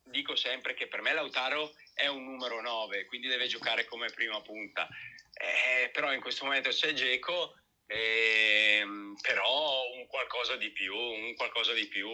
dico 0.03 0.35
sempre 0.35 0.73
che 0.73 0.87
per 0.87 1.01
me 1.01 1.13
Lautaro 1.13 1.73
è 1.93 2.07
un 2.07 2.23
numero 2.23 2.61
9, 2.61 3.05
quindi 3.05 3.27
deve 3.27 3.47
giocare 3.47 3.85
come 3.85 4.09
prima 4.09 4.41
punta. 4.41 4.87
Eh, 5.33 5.89
però 5.89 6.13
in 6.13 6.21
questo 6.21 6.45
momento 6.45 6.69
c'è 6.69 6.93
Geco, 6.93 7.55
eh, 7.85 8.83
però 9.21 9.91
un 9.93 10.07
qualcosa 10.07 10.55
di 10.55 10.71
più, 10.71 10.95
un 10.95 11.35
qualcosa 11.35 11.73
di 11.73 11.87
più. 11.87 12.09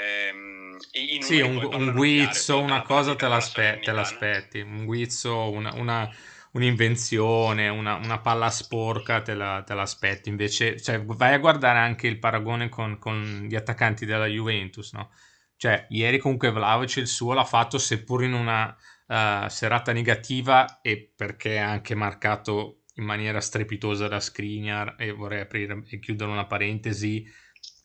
Ehm, 0.00 0.76
sì, 1.20 1.40
un, 1.40 1.56
un 1.56 1.92
guizzo, 1.92 2.60
una 2.60 2.82
cosa 2.82 3.16
te, 3.16 3.26
l'aspe- 3.26 3.80
te 3.82 3.92
l'aspetti, 3.92 4.60
un 4.60 4.84
guizzo, 4.84 5.50
una, 5.50 5.74
una 5.74 6.08
un'invenzione, 6.52 7.68
una, 7.68 7.96
una, 7.96 8.20
palla 8.20 8.50
sporca, 8.50 9.22
te, 9.22 9.34
la, 9.34 9.62
te 9.64 9.74
l'aspetti. 9.74 10.28
Invece, 10.28 10.80
cioè, 10.80 11.02
vai 11.04 11.34
a 11.34 11.38
guardare 11.38 11.78
anche 11.78 12.06
il 12.06 12.18
paragone 12.18 12.68
con, 12.68 12.98
con 12.98 13.46
gli 13.48 13.54
attaccanti 13.54 14.06
della 14.06 14.26
Juventus, 14.26 14.92
no? 14.92 15.10
Cioè, 15.56 15.86
ieri 15.90 16.18
comunque 16.18 16.50
Vlaovic 16.50 16.96
il 16.96 17.08
suo 17.08 17.32
l'ha 17.34 17.44
fatto 17.44 17.78
seppur 17.78 18.22
in 18.22 18.32
una 18.32 18.74
uh, 19.06 19.48
serata 19.48 19.92
negativa 19.92 20.80
e 20.80 21.12
perché 21.14 21.58
ha 21.58 21.70
anche 21.70 21.94
marcato 21.94 22.82
in 22.94 23.04
maniera 23.04 23.40
strepitosa 23.40 24.08
da 24.08 24.20
Skriniar 24.20 24.94
e 24.98 25.12
vorrei 25.12 25.40
aprire 25.40 25.82
e 25.88 25.98
chiudere 25.98 26.30
una 26.30 26.46
parentesi 26.46 27.24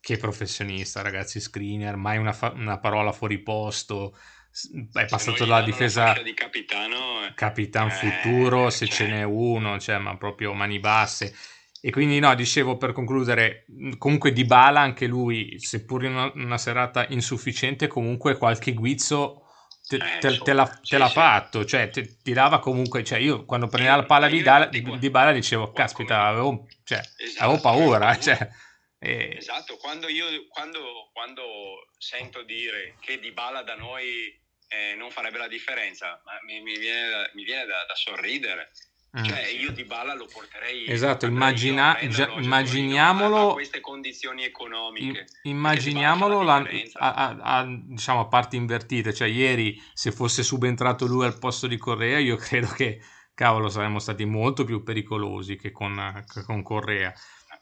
che 0.03 0.17
professionista 0.17 1.01
ragazzi 1.01 1.39
Skriniar 1.39 1.95
mai 1.95 2.17
una, 2.17 2.33
fa- 2.33 2.51
una 2.53 2.77
parola 2.77 3.13
fuori 3.13 3.37
posto 3.37 4.13
è 4.91 5.05
passato 5.05 5.45
dalla 5.45 5.61
difesa 5.61 6.11
di 6.21 6.33
capitano, 6.33 7.25
eh. 7.25 7.33
capitan 7.33 7.87
eh, 7.87 7.91
futuro 7.91 8.69
se 8.69 8.85
cioè... 8.85 8.95
ce 8.95 9.07
n'è 9.07 9.23
uno, 9.23 9.79
cioè, 9.79 9.99
ma 9.99 10.17
proprio 10.17 10.53
mani 10.53 10.79
basse. 10.79 11.33
E 11.79 11.89
quindi 11.89 12.19
no, 12.19 12.35
dicevo 12.35 12.75
per 12.75 12.91
concludere, 12.91 13.65
comunque 13.97 14.33
Di 14.33 14.43
Bala 14.43 14.81
anche 14.81 15.07
lui, 15.07 15.57
seppur 15.57 16.03
in 16.03 16.11
una, 16.11 16.31
una 16.35 16.57
serata 16.57 17.07
insufficiente, 17.09 17.87
comunque 17.87 18.37
qualche 18.37 18.73
guizzo 18.73 19.43
te, 19.87 19.95
eh, 19.95 20.19
te, 20.19 20.37
te, 20.37 20.51
l'ha, 20.53 20.65
sì, 20.81 20.89
te 20.91 20.97
l'ha 20.97 21.07
sì. 21.07 21.13
fatto, 21.13 21.65
cioè 21.65 21.89
ti 21.89 22.33
dava 22.33 22.59
comunque, 22.59 23.05
cioè 23.05 23.19
io 23.19 23.45
quando 23.45 23.67
prendeva 23.67 23.95
la 23.95 24.03
palla 24.03 24.27
di, 24.27 24.41
Dala, 24.41 24.65
di, 24.65 24.97
di 24.99 25.09
Bala 25.09 25.31
dicevo, 25.31 25.71
caspita, 25.71 26.25
avevo, 26.25 26.67
cioè, 26.83 27.01
esatto, 27.17 27.43
avevo 27.45 27.61
paura, 27.61 28.15
cioè, 28.19 28.49
e... 29.03 29.35
Esatto, 29.37 29.75
quando 29.75 30.07
io 30.07 30.47
quando, 30.47 31.09
quando 31.11 31.43
sento 31.97 32.43
dire 32.43 32.95
che 33.01 33.19
Di 33.19 33.31
Bala 33.31 33.61
da 33.61 33.75
noi 33.75 34.39
eh, 34.69 34.95
non 34.95 35.11
farebbe 35.11 35.37
la 35.37 35.49
differenza, 35.49 36.21
ma 36.23 36.31
mi, 36.45 36.61
mi 36.61 36.77
viene, 36.77 37.09
da, 37.09 37.29
mi 37.33 37.43
viene 37.43 37.65
da, 37.65 37.83
da 37.85 37.95
sorridere. 37.95 38.71
Mm. 39.19 39.23
Cioè, 39.25 39.47
io 39.47 39.71
di 39.71 39.83
Bala 39.83 40.15
lo 40.15 40.25
porterei. 40.25 40.89
Esatto, 40.89 41.27
immagina, 41.27 41.99
già, 42.07 42.29
immaginiamolo. 42.29 43.51
A, 43.51 43.53
queste 43.53 43.79
condizioni 43.79 44.43
economiche. 44.43 45.27
Immaginiamolo 45.43 46.41
la, 46.41 46.67
a, 46.93 47.37
a, 47.39 47.65
diciamo, 47.67 48.21
a 48.21 48.27
parti 48.27 48.55
invertite. 48.55 49.13
Cioè, 49.13 49.27
ieri, 49.27 49.79
se 49.93 50.11
fosse 50.11 50.41
subentrato 50.41 51.05
lui 51.05 51.25
al 51.25 51.37
posto 51.37 51.67
di 51.67 51.77
Correa, 51.77 52.17
io 52.17 52.37
credo 52.37 52.67
che, 52.69 53.03
cavolo, 53.35 53.69
saremmo 53.69 53.99
stati 53.99 54.25
molto 54.25 54.63
più 54.63 54.81
pericolosi 54.81 55.57
che 55.57 55.71
con, 55.71 56.23
che 56.33 56.41
con 56.41 56.63
Correa. 56.63 57.13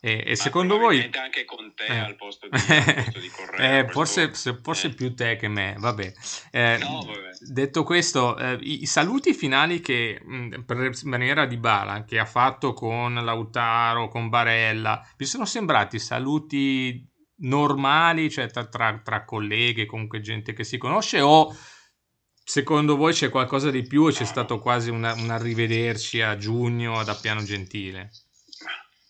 E, 0.03 0.23
e 0.25 0.35
secondo 0.35 0.79
voi... 0.79 1.11
anche 1.13 1.45
con 1.45 1.73
te 1.75 1.85
eh. 1.85 1.97
al 1.99 2.15
posto 2.15 2.49
di, 2.49 2.57
al 2.57 2.93
posto 2.95 3.19
di 3.19 3.29
Correa. 3.37 3.77
eh, 3.77 3.87
forse, 3.87 4.31
forse 4.63 4.87
eh. 4.87 4.93
più 4.95 5.13
te 5.13 5.35
che 5.35 5.47
me, 5.47 5.75
vabbè. 5.77 6.11
Eh, 6.49 6.77
no, 6.79 7.05
vabbè. 7.05 7.29
Detto 7.51 7.83
questo, 7.83 8.35
eh, 8.35 8.57
i, 8.61 8.81
i, 8.81 8.85
saluti 8.87 9.35
finali 9.35 9.79
che 9.79 10.19
mh, 10.19 10.61
per 10.61 10.89
maniera 11.03 11.45
di 11.45 11.57
Bala, 11.57 12.03
che 12.03 12.17
ha 12.17 12.25
fatto 12.25 12.73
con 12.73 13.13
Lautaro, 13.13 14.07
con 14.07 14.27
Barella, 14.29 15.07
vi 15.17 15.25
sono 15.25 15.45
sembrati 15.45 15.99
saluti 15.99 17.07
normali, 17.41 18.31
cioè 18.31 18.49
tra, 18.49 18.65
tra, 18.65 18.99
tra 19.03 19.23
colleghe, 19.23 19.85
comunque 19.85 20.19
gente 20.19 20.53
che 20.53 20.63
si 20.63 20.79
conosce 20.79 21.21
o 21.21 21.55
secondo 22.43 22.95
voi 22.95 23.13
c'è 23.13 23.29
qualcosa 23.29 23.69
di 23.69 23.83
più 23.83 24.05
o 24.05 24.09
c'è 24.09 24.25
stato 24.25 24.57
quasi 24.57 24.89
un 24.89 25.03
arrivederci 25.03 26.21
a 26.21 26.37
giugno 26.37 27.03
da 27.03 27.13
Piano 27.13 27.43
Gentile? 27.43 28.09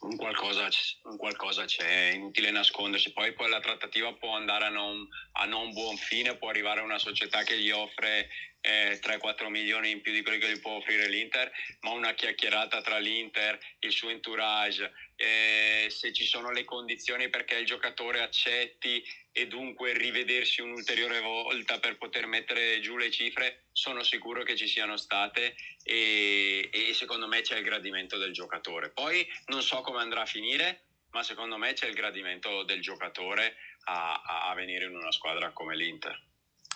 Un 0.02 0.16
qualcosa, 0.16 0.68
un 1.04 1.18
qualcosa, 1.18 1.66
c'è, 1.66 2.10
è 2.10 2.14
inutile 2.14 2.52
nascondersi. 2.52 3.12
Poi, 3.12 3.34
poi 3.34 3.50
la 3.50 3.60
trattativa 3.60 4.14
può 4.14 4.36
andare 4.36 4.66
a 4.66 4.70
non, 4.70 5.08
a 5.34 5.46
non, 5.46 5.72
buon 5.74 5.96
fine, 5.98 6.36
può 6.38 6.50
arrivare 6.50 6.80
a 6.80 6.84
una 6.84 7.00
società 7.00 7.44
che 7.44 7.58
gli 7.60 7.72
offre 7.72 8.30
eh, 8.62 9.00
3-4 9.02 9.48
milioni 9.50 9.90
in 9.90 10.02
più 10.02 10.12
di 10.12 10.22
quelli 10.22 10.40
che 10.40 10.52
gli 10.52 10.60
può 10.60 10.74
offrire 10.74 11.08
l'Inter, 11.08 11.52
ma 11.82 11.92
una 11.92 12.14
chiacchierata 12.14 12.82
tra 12.82 13.00
l'Inter, 13.00 13.60
il 13.80 13.92
suo 13.92 14.10
entourage, 14.10 14.92
eh, 15.16 15.88
se 15.90 16.14
ci 16.14 16.26
sono 16.26 16.52
le 16.52 16.64
condizioni 16.64 17.30
perché 17.30 17.56
il 17.56 17.66
giocatore 17.66 18.22
accetti 18.22 19.04
e 19.32 19.48
dunque 19.48 19.94
rivedersi 19.94 20.62
un'ulteriore 20.62 21.20
volta 21.20 21.80
per 21.80 21.98
poter 21.98 22.28
mettere 22.28 22.80
giù 22.82 22.98
le 22.98 23.12
cifre, 23.12 23.66
sono 23.72 24.04
sicuro 24.04 24.44
che 24.44 24.56
ci 24.56 24.68
siano 24.68 24.98
state 24.98 25.56
e, 25.84 26.70
e 26.72 26.94
secondo 26.94 27.28
me 27.28 27.42
c'è 27.42 27.58
il 27.58 27.64
gradimento 27.64 28.18
del 28.18 28.34
giocatore. 28.34 28.90
Poi 28.90 29.28
non 29.48 29.62
so 29.62 29.82
come 29.82 30.00
andrà 30.00 30.22
a 30.22 30.26
finire, 30.26 30.84
ma 31.12 31.24
secondo 31.24 31.58
me 31.58 31.74
c'è 31.74 31.88
il 31.88 31.96
gradimento 31.96 32.64
del 32.64 32.82
giocatore 32.82 33.56
a, 33.86 34.50
a 34.50 34.54
venire 34.56 34.86
in 34.86 34.96
una 34.96 35.12
squadra 35.12 35.52
come 35.52 35.76
l'Inter. 35.76 36.30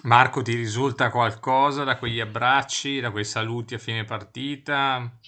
Marco, 0.03 0.41
ti 0.41 0.53
risulta 0.53 1.09
qualcosa 1.09 1.83
da 1.83 1.97
quegli 1.97 2.19
abbracci, 2.19 2.99
da 2.99 3.11
quei 3.11 3.25
saluti 3.25 3.73
a 3.73 3.79
fine 3.79 4.03
partita? 4.03 5.19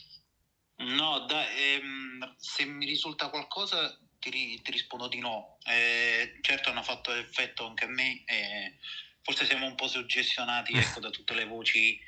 No, 0.79 1.25
da, 1.25 1.50
ehm, 1.50 2.36
se 2.38 2.65
mi 2.65 2.86
risulta 2.86 3.29
qualcosa 3.29 3.97
ti, 4.19 4.62
ti 4.62 4.71
rispondo 4.71 5.07
di 5.07 5.19
no. 5.19 5.57
Eh, 5.65 6.38
certo 6.41 6.69
hanno 6.69 6.83
fatto 6.83 7.13
effetto 7.13 7.65
anche 7.65 7.86
a 7.86 7.89
me, 7.89 8.24
eh, 8.25 8.75
forse 9.24 9.45
siamo 9.45 9.65
un 9.65 9.75
po' 9.75 9.88
suggestionati 9.88 10.74
ecco, 10.77 11.00
da 11.00 11.09
tutte 11.09 11.33
le 11.33 11.45
voci 11.45 12.00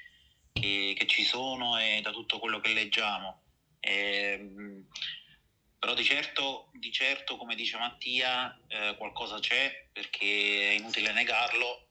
che, 0.54 0.94
che, 0.96 1.08
ci 1.08 1.24
sono 1.24 1.78
e 1.80 2.02
da 2.04 2.12
tutto 2.12 2.38
quello 2.40 2.60
che 2.60 2.74
leggiamo. 2.74 3.42
Eh, 3.80 4.84
però 5.80 5.94
di 5.94 6.04
certo, 6.04 6.70
di 6.74 6.92
certo, 6.92 7.38
come 7.38 7.56
dice 7.56 7.78
Mattia, 7.78 8.56
eh, 8.68 8.96
qualcosa 8.98 9.40
c'è 9.40 9.88
perché 9.92 10.72
è 10.72 10.74
inutile 10.74 11.14
negarlo. 11.14 11.89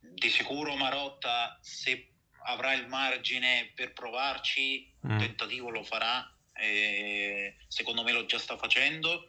Di 0.00 0.30
sicuro 0.30 0.74
Marotta, 0.76 1.58
se 1.60 2.12
avrà 2.44 2.72
il 2.72 2.86
margine 2.88 3.72
per 3.74 3.92
provarci, 3.92 4.92
un 5.02 5.14
mm. 5.14 5.18
tentativo 5.18 5.70
lo 5.70 5.82
farà, 5.82 6.32
eh, 6.54 7.56
secondo 7.68 8.02
me 8.02 8.12
lo 8.12 8.24
già 8.26 8.38
sta 8.38 8.56
facendo 8.56 9.28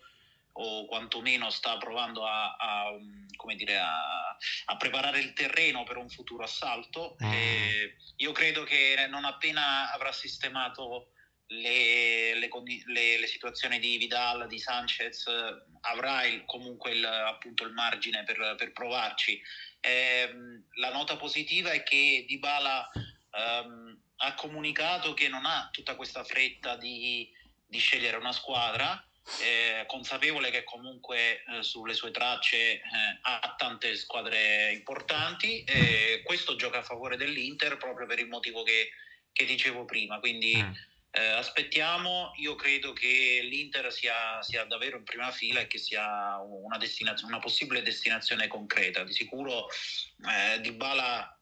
o 0.53 0.85
quantomeno 0.85 1.49
sta 1.49 1.77
provando 1.77 2.25
a, 2.25 2.55
a, 2.57 2.91
dire, 3.55 3.77
a, 3.77 4.37
a 4.65 4.77
preparare 4.77 5.19
il 5.19 5.33
terreno 5.33 5.83
per 5.83 5.97
un 5.97 6.09
futuro 6.09 6.43
assalto. 6.43 7.15
Mm. 7.23 7.31
io 8.17 8.31
credo 8.31 8.63
che 8.63 9.07
non 9.09 9.25
appena 9.25 9.91
avrà 9.91 10.11
sistemato 10.11 11.13
le, 11.51 12.35
le, 12.35 12.49
le, 12.85 13.19
le, 13.19 13.27
situazioni 13.27 13.79
di 13.79 13.97
Vidal, 13.97 14.47
di 14.47 14.59
Sanchez, 14.59 15.25
avrà 15.81 16.21
comunque 16.45 16.91
il, 16.91 17.03
appunto 17.03 17.63
il 17.63 17.73
margine 17.73 18.23
per, 18.23 18.55
per 18.57 18.71
provarci. 18.71 19.41
Eh, 19.79 20.29
la 20.75 20.91
nota 20.91 21.17
positiva 21.17 21.71
è 21.71 21.83
che 21.83 22.25
Dybala 22.27 22.89
ehm, 23.31 23.99
ha 24.17 24.33
comunicato 24.35 25.13
che 25.13 25.27
non 25.27 25.45
ha 25.45 25.69
tutta 25.71 25.95
questa 25.95 26.23
fretta 26.23 26.77
di, 26.77 27.29
di 27.65 27.79
scegliere 27.79 28.17
una 28.17 28.31
squadra, 28.31 29.03
eh, 29.41 29.85
consapevole 29.87 30.51
che 30.51 30.63
comunque 30.63 31.43
eh, 31.43 31.63
sulle 31.63 31.93
sue 31.93 32.11
tracce 32.11 32.57
eh, 32.57 32.81
ha 33.21 33.55
tante 33.57 33.95
squadre 33.95 34.71
importanti 34.71 35.63
e 35.63 36.21
questo 36.23 36.55
gioca 36.55 36.79
a 36.79 36.83
favore 36.83 37.17
dell'Inter 37.17 37.77
proprio 37.77 38.07
per 38.07 38.19
il 38.19 38.27
motivo 38.27 38.63
che, 38.63 38.89
che 39.33 39.45
dicevo 39.45 39.85
prima. 39.85 40.19
Quindi 40.19 40.61
mm. 40.61 40.71
Eh, 41.13 41.25
aspettiamo, 41.25 42.31
io 42.37 42.55
credo 42.55 42.93
che 42.93 43.41
l'Inter 43.43 43.91
sia, 43.91 44.41
sia, 44.41 44.63
davvero 44.63 44.95
in 44.95 45.03
prima 45.03 45.29
fila 45.31 45.59
e 45.59 45.67
che 45.67 45.77
sia 45.77 46.37
una, 46.39 46.79
una 47.23 47.39
possibile 47.39 47.81
destinazione 47.81 48.47
concreta. 48.47 49.03
Di 49.03 49.11
sicuro 49.11 49.67
eh, 49.67 50.61
Dybala, 50.61 51.37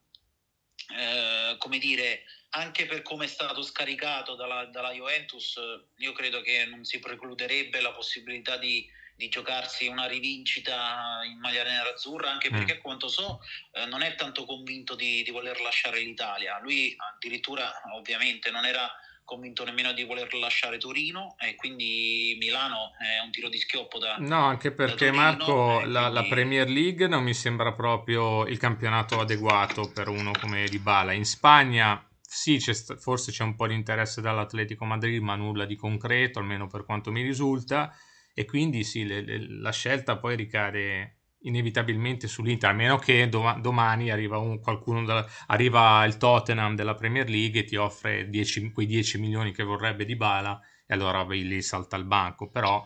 eh, 0.97 1.55
come 1.59 1.77
dire, 1.77 2.23
anche 2.51 2.88
per 2.88 3.03
come 3.03 3.25
è 3.25 3.27
stato 3.27 3.61
scaricato 3.61 4.33
dalla, 4.33 4.65
dalla, 4.65 4.91
Juventus, 4.91 5.59
io 5.97 6.13
credo 6.13 6.41
che 6.41 6.65
non 6.65 6.83
si 6.83 6.97
precluderebbe 6.97 7.79
la 7.79 7.91
possibilità 7.91 8.57
di, 8.57 8.89
di 9.13 9.29
giocarsi 9.29 9.85
una 9.85 10.07
rivincita 10.07 11.19
in 11.25 11.38
maglia 11.38 11.61
nera-azzurra, 11.61 12.31
anche 12.31 12.49
perché, 12.49 12.77
mm. 12.77 12.81
quanto 12.81 13.07
so, 13.07 13.39
eh, 13.73 13.85
non 13.85 14.01
è 14.01 14.15
tanto 14.15 14.45
convinto 14.45 14.95
di, 14.95 15.21
di 15.21 15.29
voler 15.29 15.61
lasciare 15.61 15.99
l'Italia. 15.99 16.57
Lui 16.59 16.95
addirittura, 16.97 17.71
ovviamente, 17.93 18.49
non 18.49 18.65
era 18.65 18.91
convinto 19.29 19.63
nemmeno 19.63 19.93
di 19.93 20.03
voler 20.05 20.33
lasciare 20.33 20.79
Torino 20.79 21.36
e 21.38 21.53
quindi 21.53 22.36
Milano 22.39 22.93
è 22.98 23.24
un 23.24 23.29
tiro 23.29 23.48
di 23.48 23.59
schioppo 23.59 24.00
da 24.00 24.15
No, 24.17 24.45
anche 24.45 24.71
perché 24.71 25.12
Torino, 25.12 25.21
Marco 25.21 25.81
la, 25.81 26.09
quindi... 26.09 26.13
la, 26.13 26.24
Premier 26.24 26.67
League 26.67 27.07
non 27.07 27.21
mi 27.21 27.36
sembra 27.36 27.74
proprio 27.74 28.48
il 28.48 28.57
campionato 28.57 29.19
adeguato 29.19 29.91
per 29.93 30.07
uno 30.07 30.31
come 30.31 30.65
Dybala. 30.67 31.12
In 31.12 31.25
Spagna 31.25 32.03
sì, 32.19 32.57
c'è 32.57 32.74
forse 32.98 33.31
c'è 33.31 33.43
un 33.43 33.55
po' 33.55 33.67
di 33.67 33.75
interesse 33.75 34.19
dall'Atletico 34.19 34.86
Madrid, 34.86 35.21
ma 35.21 35.36
nulla 35.36 35.65
di 35.65 35.75
concreto, 35.75 36.39
almeno 36.39 36.65
per 36.65 36.83
quanto 36.83 37.12
mi 37.12 37.21
risulta 37.21 37.95
e 38.33 38.45
quindi 38.45 38.83
sì, 38.83 39.05
le, 39.05 39.21
le, 39.21 39.48
la 39.59 39.71
scelta 39.71 40.17
poi 40.17 40.36
ricade 40.36 41.18
inevitabilmente 41.41 42.27
sull'Inter, 42.27 42.69
a 42.69 42.74
meno 42.74 42.98
che 42.98 43.29
dom- 43.29 43.60
domani 43.60 44.12
arriva, 44.12 44.38
un, 44.38 44.60
qualcuno 44.60 45.03
da, 45.05 45.25
arriva 45.48 46.03
il 46.05 46.17
Tottenham 46.17 46.75
della 46.75 46.96
Premier 46.96 47.29
League 47.29 47.62
e 47.62 47.63
ti 47.63 47.75
offre 47.75 48.29
10, 48.29 48.72
quei 48.72 48.86
10 48.86 49.19
milioni 49.19 49.51
che 49.51 49.63
vorrebbe 49.63 50.05
di 50.05 50.15
Bala 50.15 50.60
e 50.86 50.93
allora 50.93 51.24
lì 51.24 51.62
salta 51.62 51.96
il 51.96 52.05
banco, 52.05 52.50
però 52.50 52.86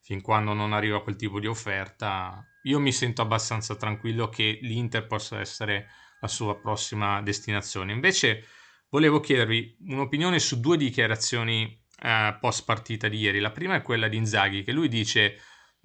fin 0.00 0.20
quando 0.20 0.52
non 0.52 0.72
arriva 0.72 1.02
quel 1.02 1.16
tipo 1.16 1.40
di 1.40 1.46
offerta 1.46 2.44
io 2.62 2.78
mi 2.78 2.92
sento 2.92 3.22
abbastanza 3.22 3.76
tranquillo 3.76 4.28
che 4.28 4.58
l'Inter 4.62 5.06
possa 5.06 5.40
essere 5.40 5.88
la 6.20 6.28
sua 6.28 6.58
prossima 6.58 7.22
destinazione. 7.22 7.92
Invece 7.92 8.44
volevo 8.90 9.20
chiedervi 9.20 9.78
un'opinione 9.88 10.38
su 10.38 10.60
due 10.60 10.76
dichiarazioni 10.76 11.84
eh, 12.00 12.36
post 12.40 12.64
partita 12.64 13.08
di 13.08 13.18
ieri. 13.18 13.38
La 13.38 13.52
prima 13.52 13.74
è 13.74 13.82
quella 13.82 14.08
di 14.08 14.16
Inzaghi 14.16 14.62
che 14.62 14.72
lui 14.72 14.88
dice 14.88 15.38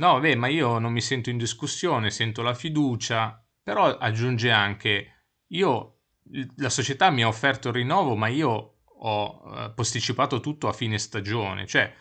No, 0.03 0.15
vabbè, 0.15 0.35
ma 0.35 0.47
io 0.47 0.79
non 0.79 0.91
mi 0.91 0.99
sento 0.99 1.29
in 1.29 1.37
discussione, 1.37 2.11
sento 2.11 2.41
la 2.41 2.53
fiducia, 2.53 3.41
però 3.63 3.85
aggiunge 3.85 4.51
anche, 4.51 5.27
io, 5.47 5.99
la 6.57 6.67
società 6.67 7.09
mi 7.09 7.23
ha 7.23 7.27
offerto 7.29 7.69
il 7.69 7.75
rinnovo, 7.75 8.13
ma 8.17 8.27
io 8.27 8.79
ho 8.85 9.43
eh, 9.55 9.71
posticipato 9.73 10.41
tutto 10.41 10.67
a 10.67 10.73
fine 10.73 10.97
stagione. 10.99 11.65
Cioè, 11.65 11.93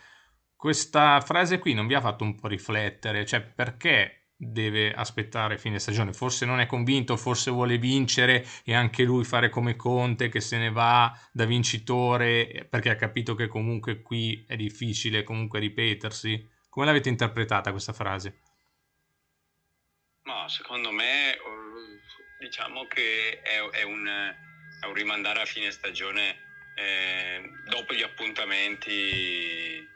questa 0.53 1.21
frase 1.21 1.59
qui 1.59 1.73
non 1.73 1.87
vi 1.87 1.93
ha 1.93 2.01
fatto 2.01 2.25
un 2.25 2.35
po' 2.35 2.49
riflettere? 2.49 3.25
Cioè, 3.25 3.41
perché 3.41 4.31
deve 4.35 4.91
aspettare 4.93 5.57
fine 5.57 5.79
stagione? 5.79 6.11
Forse 6.11 6.45
non 6.45 6.59
è 6.59 6.65
convinto, 6.65 7.15
forse 7.15 7.51
vuole 7.51 7.77
vincere 7.77 8.45
e 8.65 8.73
anche 8.73 9.03
lui 9.03 9.23
fare 9.23 9.47
come 9.47 9.77
Conte 9.77 10.27
che 10.27 10.41
se 10.41 10.57
ne 10.57 10.71
va 10.71 11.17
da 11.31 11.45
vincitore 11.45 12.67
perché 12.69 12.89
ha 12.89 12.95
capito 12.95 13.33
che 13.33 13.47
comunque 13.47 14.01
qui 14.01 14.43
è 14.45 14.57
difficile 14.57 15.23
comunque 15.23 15.59
ripetersi. 15.59 16.51
Come 16.73 16.87
l'avete 16.87 17.09
interpretata 17.09 17.69
questa 17.69 17.93
frase? 17.93 18.41
Ma 20.23 20.49
secondo 20.49 20.89
me 20.89 21.37
diciamo 22.39 22.87
che 22.87 23.41
è, 23.43 23.61
è, 23.61 23.83
un, 23.83 24.07
è 24.07 24.85
un, 24.87 24.93
rimandare 24.95 25.41
a 25.41 25.45
fine 25.45 25.69
stagione 25.69 26.35
eh, 26.75 27.47
dopo 27.67 27.93
gli 27.93 28.01
appuntamenti. 28.01 29.87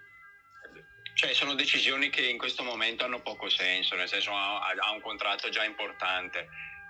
Cioè 1.15 1.33
sono 1.33 1.55
decisioni 1.55 2.11
che 2.11 2.27
in 2.27 2.37
questo 2.37 2.61
momento 2.61 3.03
hanno 3.03 3.23
poco 3.23 3.49
senso, 3.49 3.95
nel 3.95 4.07
senso 4.07 4.35
ha, 4.35 4.59
ha 4.59 4.91
un 4.91 5.01
contratto 5.01 5.49
già 5.49 5.65
importante, 5.65 6.47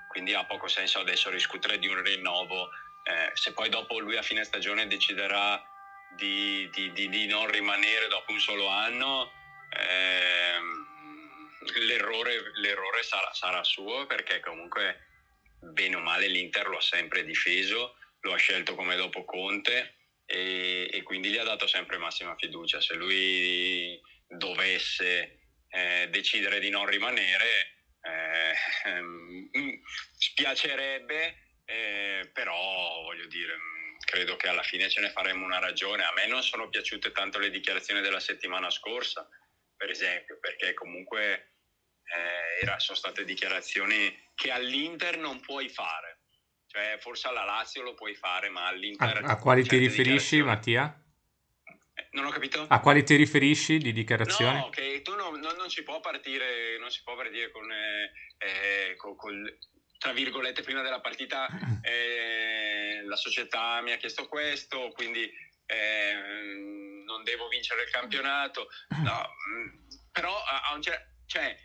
quindi 0.10 0.34
ha 0.34 0.44
poco 0.44 0.68
senso 0.68 1.00
adesso 1.00 1.30
discutere 1.30 1.80
di 1.80 1.88
un 1.88 2.04
rinnovo. 2.04 2.72
Eh, 3.04 3.32
se 3.36 3.54
poi 3.54 3.70
dopo 3.70 4.00
lui 4.00 4.18
a 4.18 4.22
fine 4.22 4.44
stagione 4.44 4.86
deciderà 4.86 5.64
di, 6.18 6.70
di, 6.74 6.92
di, 6.92 7.08
di 7.08 7.26
non 7.28 7.50
rimanere 7.50 8.10
dopo 8.10 8.34
un 8.34 8.40
solo 8.42 8.68
anno, 8.68 9.32
eh, 9.70 10.60
l'errore, 11.80 12.52
l'errore 12.56 13.04
sarà, 13.04 13.34
sarà, 13.34 13.64
suo 13.64 14.06
perché 14.06 14.40
comunque 14.40 15.08
bene 15.60 15.96
o 15.96 16.00
male 16.00 16.28
l'Inter 16.28 16.68
lo 16.68 16.78
ha 16.78 16.82
sempre 16.82 17.24
difeso, 17.24 17.96
lo 18.22 18.34
ha 18.34 18.38
scelto 18.38 18.76
come 18.76 18.96
dopo 18.96 19.26
Conte 19.26 19.96
e, 20.26 20.90
e 20.92 21.04
quindi 21.04 21.30
gli 21.30 21.38
ha 21.38 21.44
dato 21.44 21.68
sempre 21.68 21.98
massima 21.98 22.36
fiducia. 22.38 22.82
Se 22.82 22.96
lui 22.96 24.00
dovesse 24.28 25.40
eh, 25.70 26.08
decidere 26.10 26.60
di 26.60 26.70
non 26.70 26.86
rimanere, 26.86 27.76
eh, 28.02 28.90
ehm, 28.90 29.50
spiacerebbe, 30.18 31.38
eh, 31.66 32.30
però 32.34 33.02
voglio 33.04 33.28
dire 33.28 33.56
credo 34.08 34.38
che 34.38 34.48
alla 34.48 34.64
fine 34.64 34.90
ce 34.90 35.02
ne 35.02 35.10
faremo 35.10 35.44
una 35.44 35.60
ragione. 35.60 36.04
A 36.04 36.14
me 36.16 36.28
non 36.28 36.42
sono 36.42 36.70
piaciute 36.70 37.12
tanto 37.12 37.40
le 37.40 37.50
dichiarazioni 37.50 38.00
della 38.00 38.22
settimana 38.22 38.70
scorsa, 38.70 39.28
per 39.78 39.90
esempio, 39.90 40.38
perché 40.40 40.74
comunque 40.74 41.54
eh, 42.04 42.64
era, 42.64 42.80
sono 42.80 42.98
state 42.98 43.24
dichiarazioni 43.24 44.14
che 44.36 44.52
all'Inter 44.52 45.18
non 45.18 45.40
puoi 45.40 45.70
fare. 45.70 46.20
Cioè, 46.68 46.98
forse 47.00 47.28
alla 47.28 47.46
Lazio 47.46 47.82
lo 47.82 47.94
puoi 47.94 48.14
fare, 48.16 48.50
ma 48.50 48.68
all'Inter... 48.68 49.24
A, 49.24 49.32
a 49.32 49.38
quali 49.38 49.64
ti 49.64 49.78
riferisci, 49.78 50.42
Mattia? 50.42 51.02
Eh, 51.94 52.10
non 52.12 52.26
ho 52.26 52.30
capito? 52.30 52.66
A 52.68 52.80
quali 52.82 53.04
ti 53.04 53.16
riferisci 53.16 53.78
di 53.78 53.94
dichiarazioni? 53.94 54.60
No, 54.60 54.70
che 54.70 55.02
tu 55.02 55.16
no, 55.16 55.30
no, 55.30 55.52
non 55.54 55.70
si 55.70 55.84
può 55.84 56.00
partire, 56.02 56.78
non 56.78 56.92
si 56.92 57.02
può 57.04 57.16
partire 57.16 57.52
con, 57.52 57.72
eh, 57.72 58.12
eh 58.38 58.96
con, 58.98 59.16
con, 59.16 59.58
tra 59.98 60.12
virgolette, 60.12 60.62
prima 60.62 60.82
della 60.82 61.00
partita 61.00 61.48
eh, 61.82 63.04
la 63.06 63.16
società 63.16 63.82
mi 63.82 63.94
ha 63.94 63.98
chiesto 63.98 64.28
questo, 64.28 64.92
quindi 64.94 65.32
eh, 65.68 67.04
non 67.06 67.24
devo 67.24 67.48
vincere 67.48 67.84
il 67.84 67.90
campionato, 67.90 68.70
no, 69.04 69.30
mm, 69.50 69.68
però 70.12 70.36
a, 70.36 70.72
a, 70.72 70.80
cioè, 71.26 71.58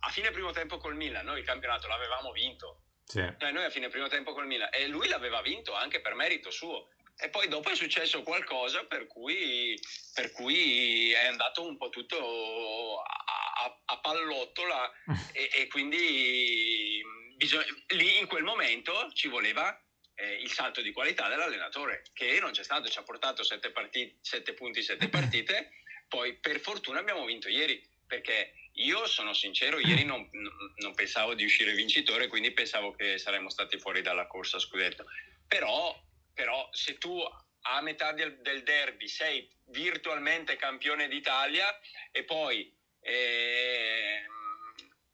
a 0.00 0.10
fine 0.10 0.30
primo 0.30 0.52
tempo 0.52 0.78
col 0.78 0.96
Milan 0.96 1.24
noi 1.24 1.40
il 1.40 1.44
campionato 1.44 1.88
l'avevamo 1.88 2.30
vinto, 2.32 2.84
sì. 3.04 3.24
cioè, 3.38 3.50
noi 3.50 3.64
a 3.64 3.70
fine 3.70 3.88
primo 3.88 4.08
tempo 4.08 4.32
col 4.32 4.46
Milan 4.46 4.68
e 4.72 4.86
lui 4.86 5.08
l'aveva 5.08 5.40
vinto 5.42 5.74
anche 5.74 6.00
per 6.00 6.14
merito 6.14 6.50
suo. 6.50 6.90
E 7.20 7.30
poi 7.30 7.48
dopo 7.48 7.68
è 7.68 7.74
successo 7.74 8.22
qualcosa 8.22 8.84
per 8.84 9.08
cui, 9.08 9.76
per 10.14 10.30
cui 10.30 11.10
è 11.10 11.26
andato 11.26 11.66
un 11.66 11.76
po' 11.76 11.88
tutto 11.88 13.00
a, 13.00 13.64
a, 13.64 13.80
a 13.86 13.98
pallottola 13.98 14.88
e, 15.32 15.50
e 15.52 15.66
quindi 15.66 17.02
bisog- 17.34 17.66
lì 17.88 18.18
in 18.18 18.28
quel 18.28 18.44
momento 18.44 19.10
ci 19.14 19.26
voleva 19.26 19.76
eh, 20.18 20.34
il 20.34 20.50
salto 20.50 20.80
di 20.80 20.92
qualità 20.92 21.28
dell'allenatore, 21.28 22.02
che 22.12 22.38
non 22.40 22.50
c'è 22.50 22.64
stato, 22.64 22.88
ci 22.88 22.98
ha 22.98 23.02
portato 23.02 23.44
sette, 23.44 23.70
partite, 23.70 24.16
sette 24.20 24.52
punti, 24.52 24.82
sette 24.82 25.08
partite, 25.10 25.70
poi 26.08 26.34
per 26.34 26.60
fortuna 26.60 26.98
abbiamo 26.98 27.24
vinto 27.24 27.48
ieri, 27.48 27.80
perché 28.06 28.54
io 28.72 29.06
sono 29.06 29.32
sincero, 29.32 29.78
ieri 29.78 30.04
non, 30.04 30.28
non, 30.76 30.94
pensavo 30.94 31.34
di 31.34 31.44
uscire 31.44 31.72
vincitore, 31.72 32.26
quindi 32.26 32.52
pensavo 32.52 32.94
che 32.94 33.18
saremmo 33.18 33.48
stati 33.48 33.78
fuori 33.78 34.02
dalla 34.02 34.26
corsa 34.26 34.58
scudetto. 34.58 35.04
Però, 35.46 35.96
però 36.34 36.68
se 36.72 36.98
tu 36.98 37.20
a 37.20 37.80
metà 37.82 38.12
del, 38.12 38.38
del, 38.40 38.62
derby 38.62 39.08
sei 39.08 39.48
virtualmente 39.66 40.56
campione 40.56 41.08
d'Italia 41.08 41.66
e 42.10 42.24
poi 42.24 42.72
eh, 43.00 44.24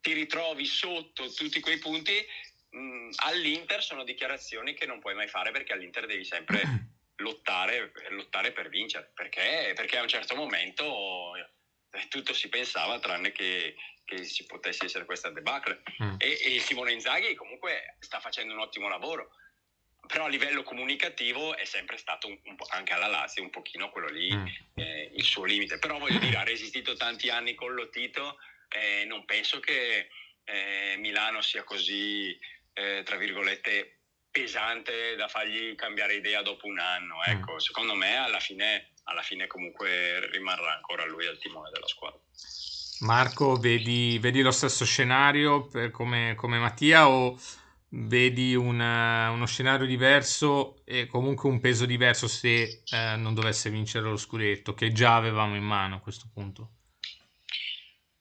ti 0.01 0.13
ritrovi 0.13 0.67
sotto 0.67 1.33
tutti 1.33 1.61
quei 1.61 1.79
punti, 1.79 2.25
mh, 2.75 3.11
all'Inter 3.25 3.83
sono 3.83 4.05
dichiarazioni 4.05 4.75
che 4.75 4.87
non 4.87 5.01
puoi 5.01 5.15
mai 5.15 5.29
fare 5.29 5.51
perché 5.53 5.73
all'Inter 5.73 6.07
devi 6.07 6.25
sempre 6.25 6.63
lottare, 7.17 7.93
lottare 8.11 8.53
per 8.53 8.69
vincere, 8.69 9.11
perché, 9.15 9.73
perché, 9.75 9.99
a 9.99 10.03
un 10.03 10.09
certo 10.09 10.35
momento 10.35 11.37
eh, 11.37 12.09
tutto 12.09 12.35
si 12.35 12.49
pensava 12.49 12.99
tranne 12.99 13.33
che, 13.33 13.77
che 14.05 14.27
ci 14.27 14.45
potesse 14.47 14.87
essere 14.87 15.05
questa 15.05 15.31
debacle. 15.31 15.83
Mm. 16.03 16.17
E, 16.19 16.39
e, 16.43 16.61
Simone 16.61 16.93
Inzaghi 16.93 17.35
comunque 17.35 17.97
sta 18.01 18.21
facendo 18.21 18.53
un 18.53 18.61
ottimo 18.61 18.89
lavoro. 18.89 19.31
però 20.07 20.25
a 20.25 20.29
livello 20.29 20.63
comunicativo 20.63 21.57
è 21.57 21.65
sempre 21.65 21.97
stato 21.97 22.27
un, 22.27 22.39
un 22.45 22.57
anche 22.71 22.93
alla 22.93 23.07
Lazio 23.07 23.43
un 23.43 23.51
pochino 23.51 23.91
quello 23.91 24.09
lì 24.09 24.35
mm. 24.35 24.47
eh, 24.75 25.13
il 25.15 25.23
suo 25.23 25.45
limite 25.45 25.79
però 25.79 25.99
voglio 25.99 26.19
dire 26.19 26.37
ha 26.37 26.43
resistito 26.43 26.95
tanti 26.95 27.31
anni 27.31 27.55
con 27.55 27.73
Lotito 27.73 28.37
eh, 28.69 29.05
non 29.07 29.25
penso 29.25 29.61
che 29.61 30.09
eh, 30.45 30.97
Milano 30.99 31.41
sia 31.41 31.65
così 31.65 32.39
eh, 32.75 33.03
tra 33.05 33.17
virgolette 33.17 34.01
pesante 34.31 35.17
da 35.17 35.29
fargli 35.29 35.75
cambiare 35.75 36.17
idea 36.17 36.43
dopo 36.43 36.67
un 36.67 36.79
anno 36.79 37.23
ecco 37.25 37.55
mm. 37.55 37.59
secondo 37.59 37.95
me 37.95 38.17
alla 38.17 38.41
fine, 38.41 38.91
alla 39.05 39.23
fine 39.23 39.47
comunque 39.47 40.29
rimarrà 40.31 40.75
ancora 40.75 41.07
lui 41.07 41.27
al 41.27 41.39
timone 41.39 41.71
della 41.73 41.87
squadra 41.87 42.21
Marco 43.01 43.57
vedi, 43.57 44.19
vedi 44.19 44.41
lo 44.43 44.51
stesso 44.51 44.85
scenario 44.85 45.69
come, 45.91 46.35
come 46.37 46.59
Mattia 46.59 47.09
o 47.09 47.39
vedi 47.97 48.55
una, 48.55 49.31
uno 49.31 49.47
scenario 49.47 49.87
diverso 49.87 50.83
e 50.85 51.07
comunque 51.07 51.49
un 51.49 51.61
peso 51.61 51.87
diverso 51.87 52.27
se 52.27 52.83
eh, 52.91 53.17
non 53.17 53.35
dovesse 53.35 53.71
vincere 53.71 54.09
lo 54.09 54.17
scudetto, 54.17 54.75
che 54.75 54.93
già 54.93 55.17
avevamo 55.17 55.55
in 55.55 55.63
mano 55.63 55.97
a 55.97 56.01
questo 56.01 56.29
punto? 56.33 56.71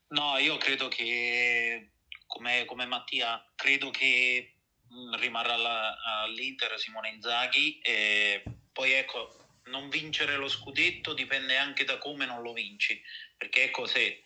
No, 0.10 0.38
io 0.38 0.58
credo 0.58 0.88
che, 0.90 1.93
come, 2.34 2.66
come 2.66 2.88
Mattia, 2.88 3.46
credo 3.56 3.92
che 3.92 4.56
mm, 4.92 5.14
rimarrà 5.16 5.56
la, 5.56 5.96
all'Inter 6.24 6.80
Simone 6.80 7.10
Inzaghi 7.10 7.80
e 7.80 8.44
poi 8.72 8.94
ecco, 8.94 9.36
non 9.66 9.88
vincere 9.90 10.36
lo 10.36 10.48
scudetto 10.48 11.14
dipende 11.14 11.58
anche 11.58 11.84
da 11.84 12.00
come 12.00 12.26
non 12.26 12.42
lo 12.42 12.52
vinci, 12.52 13.00
perché 13.38 13.66
ecco 13.66 13.86
se 13.86 14.24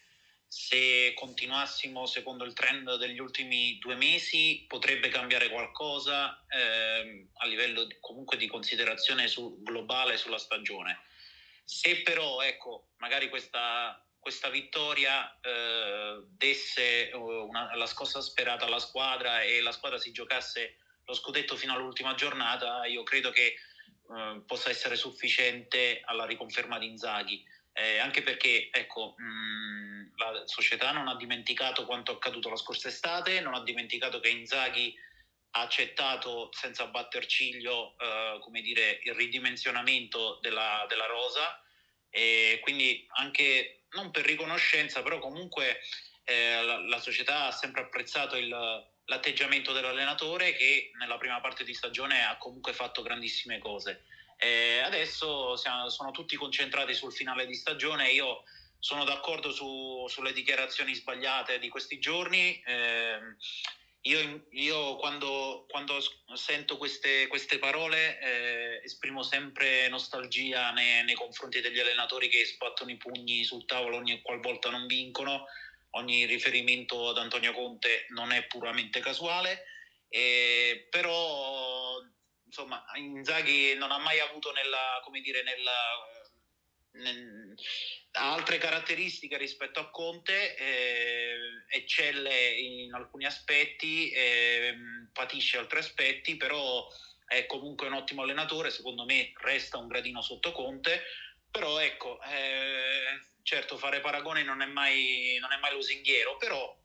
se 0.49 1.13
continuassimo 1.13 2.05
secondo 2.05 2.45
il 2.45 2.53
trend 2.53 2.95
degli 2.95 3.19
ultimi 3.19 3.77
due 3.79 3.95
mesi 3.95 4.63
potrebbe 4.65 5.09
cambiare 5.09 5.49
qualcosa 5.49 6.45
eh, 6.47 7.27
a 7.33 7.45
livello 7.45 7.83
di, 7.83 7.97
comunque 7.99 8.37
di 8.37 8.47
considerazione 8.47 9.27
su, 9.27 9.61
globale 9.61 10.15
sulla 10.15 10.37
stagione. 10.37 11.01
Se 11.65 12.01
però 12.01 12.39
ecco, 12.39 12.91
magari 12.99 13.27
questa, 13.27 14.06
questa 14.19 14.49
vittoria 14.49 15.39
eh, 15.39 16.23
desse 16.27 17.11
una, 17.13 17.75
la 17.75 17.85
scossa 17.85 18.21
sperata 18.21 18.65
alla 18.65 18.79
squadra 18.79 19.41
e 19.41 19.61
la 19.61 19.71
squadra 19.71 19.97
si 19.97 20.11
giocasse 20.11 20.77
lo 21.05 21.13
scudetto 21.13 21.55
fino 21.55 21.73
all'ultima 21.73 22.13
giornata, 22.15 22.85
io 22.85 23.03
credo 23.03 23.31
che 23.31 23.55
eh, 24.09 24.41
possa 24.45 24.69
essere 24.69 24.95
sufficiente 24.95 26.01
alla 26.03 26.25
riconferma 26.25 26.77
di 26.77 26.87
Inzaghi. 26.87 27.43
Eh, 27.71 27.99
anche 27.99 28.23
perché 28.23 28.69
ecco, 28.71 29.13
mh, 29.17 30.13
la 30.17 30.41
società 30.45 30.91
non 30.91 31.07
ha 31.07 31.15
dimenticato 31.15 31.85
quanto 31.85 32.13
accaduto 32.13 32.49
la 32.49 32.55
scorsa 32.55 32.87
estate, 32.87 33.39
non 33.39 33.53
ha 33.53 33.61
dimenticato 33.61 34.19
che 34.19 34.29
Inzaghi 34.29 34.93
ha 35.51 35.61
accettato 35.61 36.49
senza 36.51 36.87
batter 36.87 37.25
ciglio 37.25 37.95
eh, 37.99 38.39
come 38.41 38.61
dire, 38.61 38.99
il 39.03 39.13
ridimensionamento 39.13 40.39
della, 40.41 40.85
della 40.89 41.05
rosa. 41.05 41.61
E 42.09 42.59
quindi 42.63 43.05
anche 43.09 43.76
non 43.91 44.11
per 44.11 44.25
riconoscenza, 44.25 45.01
però 45.01 45.19
comunque 45.19 45.79
eh, 46.23 46.61
la, 46.61 46.79
la, 46.79 46.99
società 46.99 47.45
ha 47.45 47.51
sempre 47.51 47.81
apprezzato 47.81 48.35
il, 48.35 48.49
l'atteggiamento 49.05 49.71
dell'allenatore 49.71 50.53
che 50.53 50.91
nella 50.99 51.17
prima 51.17 51.39
parte 51.39 51.63
di 51.63 51.73
stagione 51.73 52.25
ha 52.25 52.37
comunque 52.37 52.73
fatto 52.73 53.01
grandissime 53.01 53.59
cose. 53.59 54.03
E 54.37 54.79
adesso 54.83 55.55
siamo, 55.55 55.89
sono 55.89 56.11
tutti 56.11 56.35
concentrati 56.35 56.93
sul 56.93 57.13
finale 57.13 57.45
di 57.45 57.55
stagione. 57.55 58.11
Io 58.11 58.43
sono 58.79 59.03
d'accordo 59.03 59.51
su, 59.51 60.05
sulle 60.07 60.33
dichiarazioni 60.33 60.93
sbagliate 60.93 61.59
di 61.59 61.69
questi 61.69 61.97
giorni. 61.99 62.61
Eh, 62.61 63.19
io, 64.07 64.47
io 64.51 64.95
quando, 64.95 65.65
quando, 65.67 65.99
sento 66.33 66.77
queste, 66.77 67.27
queste 67.27 67.59
parole 67.59 68.19
eh, 68.19 68.81
esprimo 68.83 69.21
sempre 69.21 69.87
nostalgia 69.89 70.71
nei, 70.71 71.03
nei, 71.03 71.15
confronti 71.15 71.59
degli 71.59 71.79
allenatori 71.79 72.29
che 72.29 72.45
sbattono 72.45 72.91
i 72.91 72.97
pugni 72.97 73.43
sul 73.43 73.65
tavolo 73.65 73.97
ogni 73.97 74.21
qualvolta 74.21 74.69
non 74.69 74.87
vincono. 74.87 75.45
Ogni 75.91 76.25
riferimento 76.25 77.09
ad 77.09 77.17
Antonio 77.17 77.53
Conte 77.53 78.05
non 78.09 78.31
è 78.31 78.45
puramente 78.45 78.99
casuale, 78.99 79.63
eh, 80.09 80.87
però 80.89 81.99
insomma, 82.45 82.83
Inzaghi 82.95 83.75
non 83.75 83.91
ha 83.91 83.97
mai 83.97 84.19
avuto 84.19 84.51
nella, 84.51 84.99
come 85.03 85.21
dire, 85.21 85.43
nella, 85.43 85.73
nel, 86.91 87.55
altre 88.17 88.57
caratteristiche 88.57 89.37
rispetto 89.37 89.79
a 89.79 89.89
Conte, 89.89 90.55
eh, 90.55 91.37
eccelle 91.69 92.49
in 92.49 92.93
alcuni 92.93 93.25
aspetti, 93.25 94.09
eh, 94.09 94.75
patisce 95.13 95.57
altri 95.57 95.79
aspetti, 95.79 96.35
però 96.35 96.87
è 97.27 97.45
comunque 97.45 97.87
un 97.87 97.93
ottimo 97.93 98.23
allenatore, 98.23 98.71
secondo 98.71 99.05
me 99.05 99.31
resta 99.37 99.77
un 99.77 99.87
gradino 99.87 100.21
sotto 100.21 100.51
Conte, 100.51 101.03
però 101.51 101.79
ecco, 101.79 102.19
eh, 102.23 103.19
certo 103.43 103.77
fare 103.77 104.01
paragoni 104.01 104.43
non 104.43 104.61
è 104.61 104.65
mai, 104.65 105.37
non 105.39 105.51
è 105.51 105.57
mai 105.57 105.73
lusinghiero, 105.73 106.37
però 106.37 106.75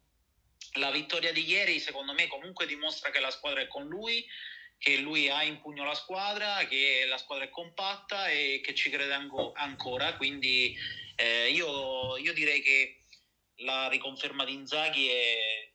la 0.76 0.90
vittoria 0.90 1.32
di 1.32 1.44
ieri 1.44 1.78
secondo 1.78 2.12
me 2.12 2.26
comunque 2.28 2.66
dimostra 2.66 3.10
che 3.10 3.20
la 3.20 3.30
squadra 3.30 3.60
è 3.60 3.68
con 3.68 3.86
lui, 3.86 4.26
che 4.78 4.96
lui 4.96 5.28
ha 5.28 5.44
in 5.44 5.60
pugno 5.60 5.84
la 5.84 5.94
squadra, 5.94 6.66
che 6.66 7.04
la 7.06 7.16
squadra 7.16 7.44
è 7.44 7.50
compatta 7.50 8.26
e 8.26 8.60
che 8.64 8.74
ci 8.74 8.90
crede 8.90 9.12
anco, 9.12 9.52
ancora. 9.54 10.16
Quindi 10.16 10.76
eh, 11.22 11.50
io, 11.50 12.16
io, 12.16 12.32
direi 12.32 12.60
che 12.60 12.98
la 13.56 13.88
riconferma 13.88 14.44
di 14.44 14.54
Inzaghi 14.54 15.08
è, 15.08 15.70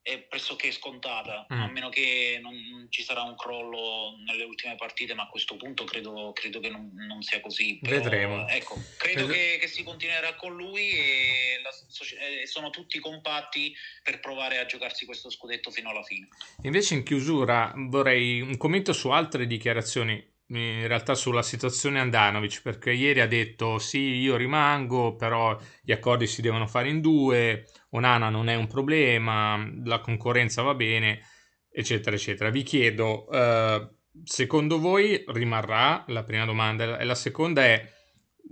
è 0.00 0.18
pressoché 0.20 0.70
scontata, 0.70 1.46
mm. 1.52 1.60
a 1.60 1.66
meno 1.68 1.88
che 1.88 2.38
non, 2.40 2.86
ci 2.88 3.02
sarà 3.02 3.22
un 3.22 3.34
crollo 3.34 4.16
nelle 4.26 4.44
ultime 4.44 4.76
partite, 4.76 5.14
ma 5.14 5.24
a 5.24 5.28
questo 5.28 5.56
punto 5.56 5.84
credo, 5.84 6.32
credo 6.32 6.60
che 6.60 6.68
non, 6.68 6.90
non, 6.94 7.22
sia 7.22 7.40
così. 7.40 7.78
Però, 7.80 7.96
Vedremo. 7.96 8.46
Ecco, 8.48 8.80
credo 8.96 9.26
che, 9.26 9.58
che, 9.60 9.66
si 9.66 9.82
continuerà 9.82 10.34
con 10.36 10.54
lui 10.54 10.90
e, 10.90 11.60
la, 11.62 11.70
e, 12.40 12.46
sono 12.46 12.70
tutti 12.70 13.00
compatti 13.00 13.74
per 14.04 14.20
provare 14.20 14.58
a 14.58 14.66
giocarsi 14.66 15.04
questo 15.04 15.30
scudetto 15.30 15.70
fino 15.70 15.90
alla 15.90 16.04
fine. 16.04 16.28
Invece 16.62 16.94
in 16.94 17.02
chiusura 17.02 17.72
vorrei 17.76 18.40
un 18.40 18.56
commento 18.56 18.92
su 18.92 19.10
altre 19.10 19.46
dichiarazioni 19.46 20.31
in 20.58 20.86
realtà 20.86 21.14
sulla 21.14 21.42
situazione 21.42 22.00
Andanovic 22.00 22.62
perché 22.62 22.92
ieri 22.92 23.20
ha 23.20 23.26
detto 23.26 23.78
sì 23.78 23.98
io 23.98 24.36
rimango 24.36 25.16
però 25.16 25.58
gli 25.82 25.92
accordi 25.92 26.26
si 26.26 26.42
devono 26.42 26.66
fare 26.66 26.88
in 26.88 27.00
due 27.00 27.66
Onana 27.90 28.28
non 28.28 28.48
è 28.48 28.54
un 28.54 28.66
problema 28.66 29.64
la 29.84 30.00
concorrenza 30.00 30.62
va 30.62 30.74
bene 30.74 31.20
eccetera 31.72 32.14
eccetera. 32.14 32.50
Vi 32.50 32.62
chiedo 32.62 33.28
eh, 33.30 33.88
secondo 34.22 34.78
voi 34.78 35.24
rimarrà? 35.28 36.04
La 36.08 36.22
prima 36.22 36.44
domanda. 36.44 36.98
E 36.98 37.04
la 37.04 37.14
seconda 37.14 37.64
è 37.64 38.00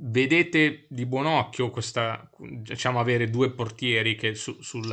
vedete 0.02 0.86
di 0.88 1.04
buon 1.04 1.26
occhio 1.26 1.70
questa 1.70 2.30
diciamo 2.38 3.00
avere 3.00 3.28
due 3.28 3.52
portieri 3.52 4.14
che 4.14 4.34
su, 4.34 4.62
sul 4.62 4.88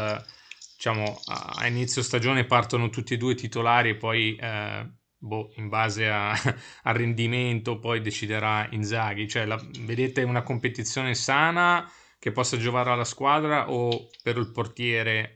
diciamo 0.75 1.21
a 1.27 1.65
inizio 1.67 2.01
stagione 2.01 2.45
partono 2.45 2.89
tutti 2.89 3.13
e 3.13 3.17
due 3.17 3.35
titolari 3.35 3.89
e 3.89 3.95
poi 3.95 4.35
eh, 4.35 4.89
boh, 5.17 5.51
in 5.55 5.69
base 5.69 6.07
a, 6.07 6.31
al 6.83 6.93
rendimento 6.93 7.79
poi 7.79 8.01
deciderà 8.01 8.67
Inzaghi. 8.71 9.27
Cioè, 9.27 9.45
la, 9.45 9.59
vedete 9.79 10.23
una 10.23 10.43
competizione 10.43 11.15
sana 11.15 11.91
che 12.19 12.31
possa 12.31 12.57
giovare 12.57 12.91
alla 12.91 13.03
squadra 13.03 13.69
o 13.69 14.09
per 14.21 14.37
il 14.37 14.51
portiere 14.51 15.33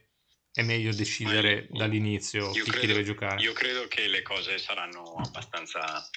è 0.54 0.64
meglio 0.64 0.94
decidere 0.94 1.68
io, 1.72 1.78
dall'inizio 1.78 2.52
chi, 2.52 2.62
credo, 2.62 2.80
chi, 2.80 2.88
deve 2.88 3.04
giocare? 3.04 3.42
Io 3.42 3.54
credo 3.54 3.88
che 3.88 4.08
le 4.08 4.22
cose 4.22 4.58
saranno 4.58 5.14
abbastanza, 5.14 6.10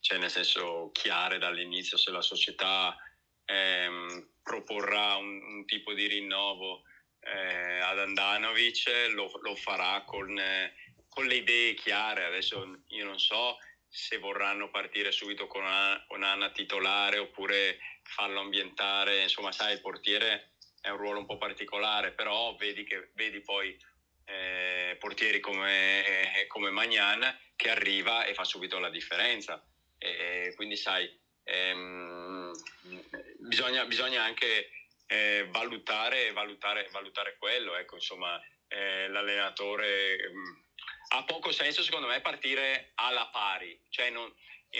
cioè 0.00 0.18
nel 0.18 0.30
senso 0.30 0.90
chiare 0.92 1.38
dall'inizio 1.38 1.98
se 1.98 2.10
la 2.10 2.22
società 2.22 2.96
ehm, 3.44 4.28
proporrà 4.42 5.16
un, 5.16 5.42
un, 5.42 5.64
tipo 5.66 5.92
di 5.92 6.06
rinnovo 6.06 6.82
eh, 7.20 7.80
ad 7.80 7.98
Andanovic 7.98 9.10
lo, 9.14 9.30
lo 9.42 9.54
farà 9.54 10.02
con... 10.04 10.38
Eh, 10.38 10.72
con 11.14 11.26
le 11.26 11.36
idee 11.36 11.74
chiare. 11.74 12.24
Adesso 12.24 12.82
io 12.88 13.04
non 13.04 13.18
so 13.18 13.56
se 13.88 14.18
vorranno 14.18 14.70
partire 14.70 15.12
subito 15.12 15.46
con, 15.46 15.64
Anna 15.64 16.50
titolare 16.50 17.18
oppure 17.18 17.78
farlo 18.02 18.40
ambientare. 18.40 19.22
Insomma, 19.22 19.52
sai, 19.52 19.74
il 19.74 19.80
portiere 19.80 20.54
è 20.80 20.90
un 20.90 20.96
ruolo 20.96 21.20
un 21.20 21.26
po' 21.26 21.38
particolare, 21.38 22.12
però 22.12 22.56
vedi, 22.56 22.82
che, 22.82 23.10
vedi 23.14 23.40
poi 23.40 23.78
eh, 24.24 24.96
portieri 24.98 25.38
come, 25.38 26.04
eh, 26.34 26.46
come 26.48 26.70
Magnan 26.70 27.38
che 27.54 27.70
arriva 27.70 28.24
e 28.24 28.34
fa 28.34 28.44
subito 28.44 28.80
la 28.80 28.90
differenza. 28.90 29.64
E, 29.96 30.52
quindi, 30.56 30.76
sai, 30.76 31.08
ehm, 31.44 32.50
bisogna, 33.38 33.84
bisogna, 33.84 34.24
anche 34.24 34.70
eh, 35.06 35.46
valutare, 35.50 36.32
valutare, 36.32 36.88
valutare 36.90 37.36
quello. 37.38 37.76
Ecco, 37.76 37.94
insomma, 37.94 38.40
eh, 38.66 39.06
l'allenatore 39.06 40.18
mm, 40.32 40.64
ha 41.08 41.24
poco 41.24 41.52
senso 41.52 41.82
secondo 41.82 42.06
me 42.06 42.20
partire 42.20 42.92
alla 42.94 43.26
pari, 43.28 43.78
cioè 43.90 44.10
non, 44.10 44.32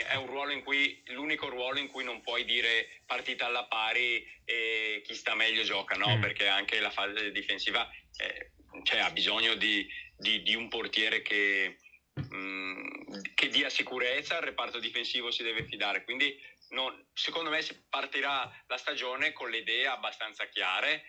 è 0.03 0.15
un 0.15 0.27
ruolo 0.27 0.51
in 0.51 0.63
cui 0.63 1.01
l'unico 1.07 1.47
ruolo 1.47 1.79
in 1.79 1.87
cui 1.87 2.03
non 2.03 2.21
puoi 2.21 2.43
dire 2.43 3.01
partita 3.05 3.45
alla 3.45 3.65
pari 3.65 4.25
e 4.43 5.01
chi 5.05 5.15
sta 5.15 5.35
meglio 5.35 5.63
gioca, 5.63 5.95
no? 5.95 6.17
Mm. 6.17 6.21
Perché 6.21 6.47
anche 6.47 6.79
la 6.79 6.91
fase 6.91 7.31
difensiva 7.31 7.89
eh, 8.17 8.51
cioè, 8.83 8.99
ha 8.99 9.09
bisogno 9.11 9.55
di, 9.55 9.87
di, 10.17 10.43
di, 10.43 10.53
un 10.53 10.67
portiere 10.67 11.21
che, 11.21 11.77
mh, 12.13 12.35
mm, 12.35 13.21
che 13.33 13.47
dia 13.47 13.69
sicurezza, 13.69 14.35
il 14.35 14.43
reparto 14.43 14.79
difensivo 14.79 15.31
si 15.31 15.43
deve 15.43 15.63
fidare, 15.63 16.03
quindi 16.03 16.37
non, 16.69 17.07
secondo 17.13 17.49
me 17.49 17.61
si 17.61 17.81
partirà 17.87 18.51
la 18.67 18.77
stagione 18.77 19.31
con 19.31 19.49
le 19.49 19.59
idee 19.59 19.87
abbastanza 19.87 20.47
chiare, 20.49 21.03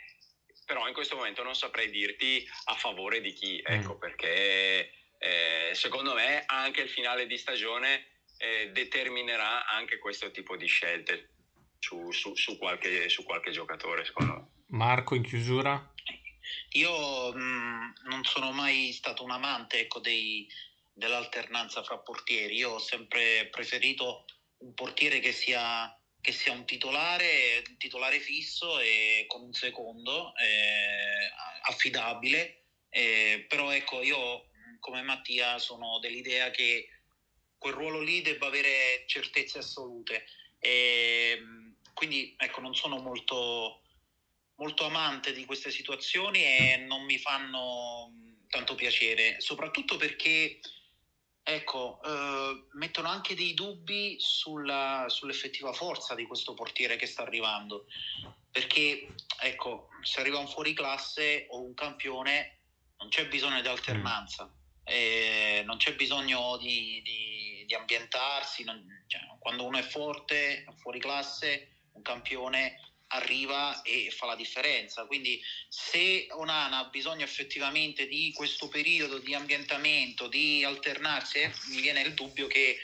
però 0.65 0.87
in 0.87 0.95
questo 0.95 1.17
momento 1.17 1.43
non 1.43 1.57
saprei 1.57 1.91
dirti 1.91 2.47
a 2.67 2.75
favore 2.75 3.21
di 3.21 3.33
chi, 3.33 3.61
ecco 3.65 3.95
mm. 3.95 3.99
perché 3.99 4.93
eh, 5.19 5.75
secondo 5.75 6.15
me 6.15 6.45
anche 6.47 6.83
il 6.83 6.89
finale 6.89 7.27
di 7.27 7.37
stagione 7.37 8.07
eh, 8.39 8.71
determinerà 8.73 9.67
anche 9.67 9.99
questo 9.99 10.31
tipo 10.31 10.57
di 10.57 10.67
scelte 10.67 11.31
su, 11.79 12.11
su, 12.13 12.35
su, 12.35 12.59
qualche, 12.59 13.09
su 13.09 13.23
qualche 13.25 13.51
giocatore, 13.51 14.05
secondo 14.05 14.33
me. 14.33 14.47
Marco, 14.69 15.15
in 15.15 15.23
chiusura? 15.23 15.93
Io 16.71 17.33
mh, 17.33 17.39
mm, 17.39 17.91
non 18.09 18.25
sono 18.25 18.53
mai 18.53 18.93
stato 18.93 19.23
un 19.25 19.31
amante 19.31 19.81
ecco, 19.81 20.01
dei, 20.01 20.47
dell'alternanza 20.93 21.83
fra 21.83 21.99
portieri. 21.99 22.57
Io 22.57 22.73
ho 22.73 22.79
sempre 22.79 23.49
preferito 23.51 24.25
un 24.59 24.75
portiere 24.75 25.21
che 25.21 25.33
sia, 25.33 25.97
che 26.21 26.33
sia 26.33 26.53
un 26.53 26.65
titolare, 26.65 27.63
un 27.69 27.77
titolare 27.77 28.19
fisso 28.19 28.79
e 28.81 29.25
con 29.29 29.43
un 29.43 29.53
secondo 29.53 30.35
eh, 30.37 31.31
affidabile. 31.63 32.63
Eh, 32.89 33.45
però 33.49 33.71
ecco, 33.71 34.03
io 34.03 34.49
come 34.87 35.03
Mattia 35.03 35.59
sono 35.59 35.99
dell'idea 35.99 36.51
che 36.51 36.89
quel 37.59 37.75
ruolo 37.75 38.01
lì 38.01 38.23
debba 38.23 38.47
avere 38.47 39.03
certezze 39.07 39.59
assolute. 39.59 40.27
E, 40.61 41.43
quindi 41.93 42.37
ecco, 42.39 42.61
non 42.61 42.73
sono 42.73 42.99
molto, 42.99 43.81
molto 44.55 44.85
amante 44.85 45.33
di 45.33 45.45
queste 45.45 45.73
situazioni 45.73 46.45
e 46.45 46.85
non 46.87 47.03
mi 47.03 47.19
fanno 47.19 48.13
tanto 48.49 48.77
piacere, 48.77 49.41
soprattutto 49.41 49.97
perché 49.97 50.61
ecco, 51.43 52.01
eh, 52.05 52.67
mettono 52.75 53.09
anche 53.09 53.35
dei 53.35 53.55
dubbi 53.55 54.15
sulla, 54.21 55.07
sull'effettiva 55.09 55.73
forza 55.73 56.15
di 56.15 56.27
questo 56.27 56.55
portiere 56.55 56.95
che 56.95 57.07
sta 57.07 57.23
arrivando. 57.23 57.87
Perché, 58.53 59.09
ecco, 59.41 59.89
se 60.03 60.21
arriva 60.21 60.39
un 60.39 60.49
fuoriclasse 60.49 61.49
o 61.51 61.61
un 61.61 61.75
campione, 61.75 62.61
non 62.99 63.09
c'è 63.09 63.27
bisogno 63.27 63.61
di 63.61 63.69
alternanza, 63.69 64.51
eh, 64.87 65.63
non 65.67 65.77
c'è 65.77 65.95
bisogno 65.95 66.57
di, 66.59 67.03
di, 67.05 67.65
di 67.67 67.75
ambientarsi. 67.75 68.65
Non, 68.65 69.05
cioè, 69.07 69.21
quando 69.39 69.65
uno 69.65 69.79
è 69.79 69.83
forte, 69.83 70.65
fuori 70.79 71.01
classe, 71.01 71.89
un 71.93 72.03
campione 72.03 72.81
arriva 73.09 73.83
e 73.83 74.11
fa 74.11 74.27
la 74.27 74.37
differenza. 74.37 75.07
Quindi 75.07 75.41
se 75.69 76.27
Onana 76.31 76.79
ha 76.79 76.89
bisogno 76.89 77.25
effettivamente 77.25 78.07
di 78.07 78.33
questo 78.33 78.69
periodo 78.69 79.19
di 79.19 79.35
ambientamento, 79.35 80.29
di 80.29 80.65
alternarsi, 80.65 81.39
eh, 81.39 81.53
mi 81.69 81.81
viene 81.81 82.03
il 82.03 82.15
dubbio 82.15 82.47
che 82.47 82.79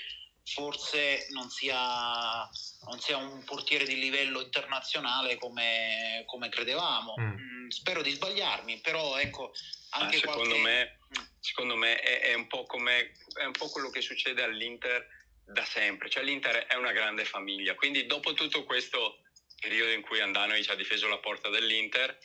forse 0.45 1.29
non 1.31 1.49
sia, 1.51 2.49
non 2.87 2.99
sia 3.01 3.17
un 3.17 3.45
portiere 3.45 3.85
di 3.85 3.99
livello 3.99 4.41
internazionale 4.41 5.37
come, 5.39 6.25
come 6.27 6.49
credevamo. 6.49 7.15
Mm. 7.19 7.35
Mm, 7.35 7.69
spero 7.69 8.03
di 8.03 8.13
sbagliarmi, 8.13 8.79
però 8.79 9.17
ecco, 9.19 9.53
anche 9.91 10.17
ah, 10.17 10.21
secondo, 10.21 10.49
qualche... 10.49 10.61
me. 10.61 10.97
Secondo 11.41 11.77
me 11.77 12.01
è, 12.01 12.21
è, 12.21 12.35
un 12.35 12.47
po 12.47 12.65
come, 12.65 13.13
è 13.35 13.45
un 13.45 13.53
po' 13.53 13.69
quello 13.69 13.91
che 13.91 14.01
succede 14.01 14.43
all'Inter 14.43 15.07
da 15.45 15.65
sempre, 15.65 16.09
cioè 16.09 16.23
l'Inter 16.23 16.67
è 16.67 16.75
una 16.75 16.93
grande 16.93 17.25
famiglia, 17.25 17.75
quindi 17.75 18.07
dopo 18.07 18.33
tutto 18.33 18.65
questo 18.65 19.19
periodo 19.61 19.93
in 19.93 20.03
cui 20.03 20.21
Andanovic 20.21 20.71
ha 20.71 20.75
difeso 20.75 21.09
la 21.09 21.19
porta 21.19 21.49
dell'Inter, 21.49 22.19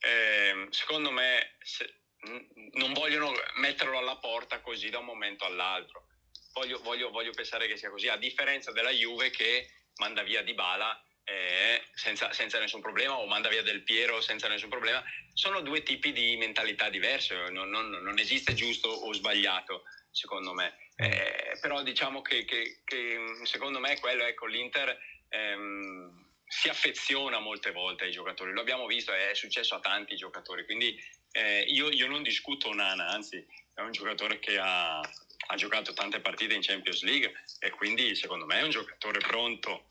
eh, 0.00 0.66
secondo 0.70 1.10
me 1.10 1.56
se, 1.62 2.02
non 2.72 2.92
vogliono 2.92 3.32
metterlo 3.56 3.98
alla 3.98 4.16
porta 4.16 4.60
così 4.60 4.90
da 4.90 4.98
un 4.98 5.06
momento 5.06 5.44
all'altro. 5.44 6.06
Voglio, 6.52 6.80
voglio, 6.82 7.10
voglio 7.10 7.32
pensare 7.32 7.66
che 7.66 7.76
sia 7.76 7.90
così, 7.90 8.08
a 8.08 8.16
differenza 8.16 8.72
della 8.72 8.90
Juve 8.90 9.30
che 9.30 9.68
manda 9.96 10.22
via 10.22 10.42
Di 10.42 10.54
Bala 10.54 11.00
eh, 11.24 11.82
senza, 11.94 12.32
senza, 12.32 12.58
nessun 12.58 12.80
problema 12.80 13.18
o 13.18 13.26
manda 13.26 13.48
via 13.48 13.62
Del 13.62 13.82
Piero 13.82 14.20
senza 14.20 14.48
nessun 14.48 14.68
problema. 14.68 15.02
Sono 15.32 15.60
due 15.60 15.82
tipi 15.82 16.12
di 16.12 16.36
mentalità 16.36 16.88
diverse, 16.88 17.34
non, 17.50 17.70
non, 17.70 17.90
non 17.90 18.18
esiste 18.18 18.54
giusto 18.54 18.88
o 18.88 19.12
sbagliato 19.12 19.84
secondo 20.10 20.52
me. 20.52 20.76
Eh, 20.96 21.58
però 21.60 21.82
diciamo 21.82 22.22
che, 22.22 22.44
che, 22.44 22.82
che, 22.84 23.18
secondo 23.44 23.80
me 23.80 23.98
quello, 23.98 24.24
ecco, 24.24 24.46
l'Inter 24.46 24.96
ehm, 25.28 26.30
si 26.46 26.68
affeziona 26.68 27.40
molte 27.40 27.72
volte 27.72 28.04
ai 28.04 28.10
giocatori, 28.10 28.52
lo 28.52 28.60
abbiamo 28.60 28.86
visto, 28.86 29.12
è 29.12 29.30
successo 29.34 29.74
a 29.74 29.80
tanti 29.80 30.16
giocatori, 30.16 30.64
quindi 30.66 30.94
eh, 31.32 31.60
io, 31.60 31.88
io, 31.88 32.06
non 32.06 32.22
discuto 32.22 32.72
Nana, 32.74 33.08
anzi 33.08 33.44
è 33.74 33.80
un 33.80 33.90
giocatore 33.90 34.38
che 34.38 34.58
ha, 34.58 34.98
ha, 34.98 35.56
giocato 35.56 35.94
tante 35.94 36.20
partite 36.20 36.52
in 36.52 36.60
Champions 36.60 37.02
League 37.02 37.32
e 37.58 37.70
quindi 37.70 38.14
secondo 38.14 38.44
me 38.44 38.58
è 38.58 38.62
un 38.62 38.70
giocatore 38.70 39.18
pronto 39.20 39.86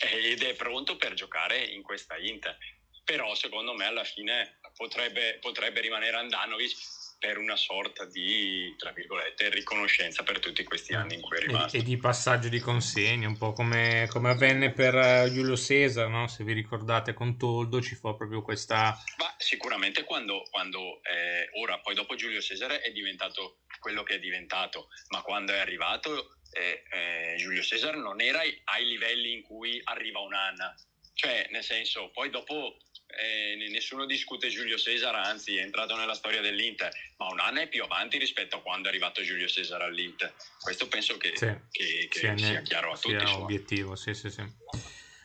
ed 0.00 0.42
è 0.42 0.54
pronto 0.54 0.96
per 0.96 1.14
giocare 1.14 1.58
in 1.64 1.82
questa 1.82 2.16
Inter, 2.16 2.56
però 3.04 3.34
secondo 3.34 3.74
me 3.74 3.86
alla 3.86 4.04
fine 4.04 4.58
potrebbe, 4.76 5.38
potrebbe 5.40 5.80
rimanere 5.80 6.16
Andanovic 6.16 6.74
per 7.18 7.38
una 7.38 7.56
sorta 7.56 8.04
di, 8.04 8.74
tra 8.76 8.92
virgolette, 8.92 9.48
riconoscenza 9.50 10.22
per 10.22 10.38
tutti 10.38 10.62
questi 10.64 10.94
anni 10.94 11.14
in 11.14 11.20
cui 11.20 11.38
è 11.38 11.40
rimasto. 11.40 11.76
E, 11.76 11.80
e 11.80 11.82
di 11.82 11.96
passaggio 11.96 12.48
di 12.48 12.60
consegne, 12.60 13.26
un 13.26 13.38
po' 13.38 13.52
come, 13.52 14.06
come 14.10 14.30
avvenne 14.30 14.72
per 14.72 14.94
uh, 14.94 15.32
Giulio 15.32 15.56
Cesar, 15.56 16.08
no? 16.08 16.28
se 16.28 16.44
vi 16.44 16.52
ricordate 16.52 17.14
con 17.14 17.38
Toldo 17.38 17.80
ci 17.80 17.94
fu 17.94 18.14
proprio 18.14 18.42
questa... 18.42 18.96
Ma 19.18 19.34
sicuramente 19.38 20.04
quando, 20.04 20.42
quando 20.50 21.00
eh, 21.02 21.48
ora, 21.60 21.78
poi 21.80 21.94
dopo 21.94 22.14
Giulio 22.14 22.40
Cesar 22.40 22.72
è 22.72 22.90
diventato 22.92 23.60
quello 23.80 24.02
che 24.02 24.14
è 24.14 24.18
diventato, 24.18 24.88
ma 25.08 25.22
quando 25.22 25.52
è 25.52 25.58
arrivato 25.58 26.38
eh, 26.50 26.82
eh, 26.90 27.36
Giulio 27.36 27.62
Cesar 27.62 27.96
non 27.96 28.20
era 28.20 28.40
ai 28.40 28.86
livelli 28.86 29.32
in 29.32 29.42
cui 29.42 29.80
arriva 29.84 30.20
un'Anna, 30.20 30.74
cioè 31.14 31.46
nel 31.50 31.64
senso, 31.64 32.10
poi 32.12 32.30
dopo 32.30 32.76
eh, 33.06 33.68
nessuno 33.70 34.04
discute 34.04 34.48
Giulio 34.48 34.76
Cesar, 34.76 35.14
anzi 35.14 35.56
è 35.56 35.62
entrato 35.62 35.96
nella 35.96 36.14
storia 36.14 36.40
dell'Inter, 36.40 36.92
ma 37.18 37.28
un 37.30 37.40
anno 37.40 37.60
è 37.60 37.68
più 37.68 37.82
avanti 37.82 38.18
rispetto 38.18 38.56
a 38.56 38.60
quando 38.60 38.88
è 38.88 38.90
arrivato 38.90 39.22
Giulio 39.22 39.46
Cesar 39.46 39.82
all'Inter. 39.82 40.34
Questo 40.60 40.88
penso 40.88 41.16
che, 41.16 41.32
sì, 41.34 41.46
che, 41.70 42.08
che 42.08 42.18
sia, 42.18 42.36
sia, 42.36 42.62
chiaro 42.62 42.92
a 42.92 42.96
tutti. 42.96 43.18
Sia 43.18 43.38
obiettivo, 43.38 43.96
sì, 43.96 44.14
sì, 44.14 44.30
sì. 44.30 44.44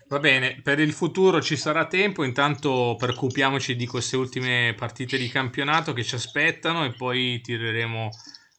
Va 0.08 0.20
bene, 0.20 0.60
per 0.62 0.80
il 0.80 0.92
futuro 0.92 1.42
ci 1.42 1.56
sarà 1.56 1.88
tempo, 1.88 2.26
intanto 2.26 2.96
preoccupiamoci 2.98 3.78
di 3.78 3.88
queste 3.88 4.18
ultime 4.18 4.74
partite 4.78 5.18
di 5.18 5.30
campionato 5.30 5.94
che 5.94 6.04
ci 6.04 6.16
aspettano 6.16 6.84
e 6.86 6.94
poi 6.94 7.40
tireremo 7.42 8.10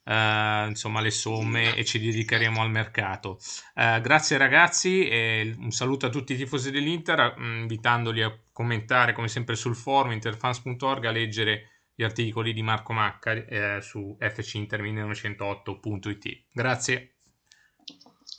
Uh, 0.04 0.66
insomma 0.66 1.00
le 1.00 1.12
somme 1.12 1.76
e 1.76 1.84
ci 1.84 2.00
dedicheremo 2.00 2.60
al 2.60 2.72
mercato. 2.72 3.38
Uh, 3.76 4.00
grazie 4.00 4.36
ragazzi 4.36 5.06
e 5.06 5.54
un 5.56 5.70
saluto 5.70 6.06
a 6.06 6.08
tutti 6.08 6.32
i 6.32 6.36
tifosi 6.36 6.72
dell'Inter, 6.72 7.36
mm, 7.38 7.60
invitandoli 7.60 8.20
a 8.20 8.36
commentare 8.62 9.12
come 9.12 9.26
sempre 9.26 9.56
sul 9.56 9.74
forum 9.74 10.12
interfans.org, 10.12 11.04
a 11.04 11.10
leggere 11.10 11.88
gli 11.94 12.04
articoli 12.04 12.52
di 12.52 12.62
Marco 12.62 12.92
Macca 12.92 13.32
eh, 13.32 13.80
su 13.82 14.16
fcinter1908.it. 14.20 16.44
Grazie. 16.52 17.16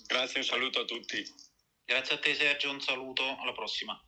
Grazie, 0.08 0.40
un 0.40 0.46
saluto 0.46 0.80
a 0.80 0.86
tutti. 0.86 1.22
Grazie 1.86 2.16
a 2.16 2.20
te 2.20 2.34
Sergio, 2.34 2.72
un 2.72 2.80
saluto, 2.80 3.36
alla 3.38 3.52
prossima. 3.52 4.02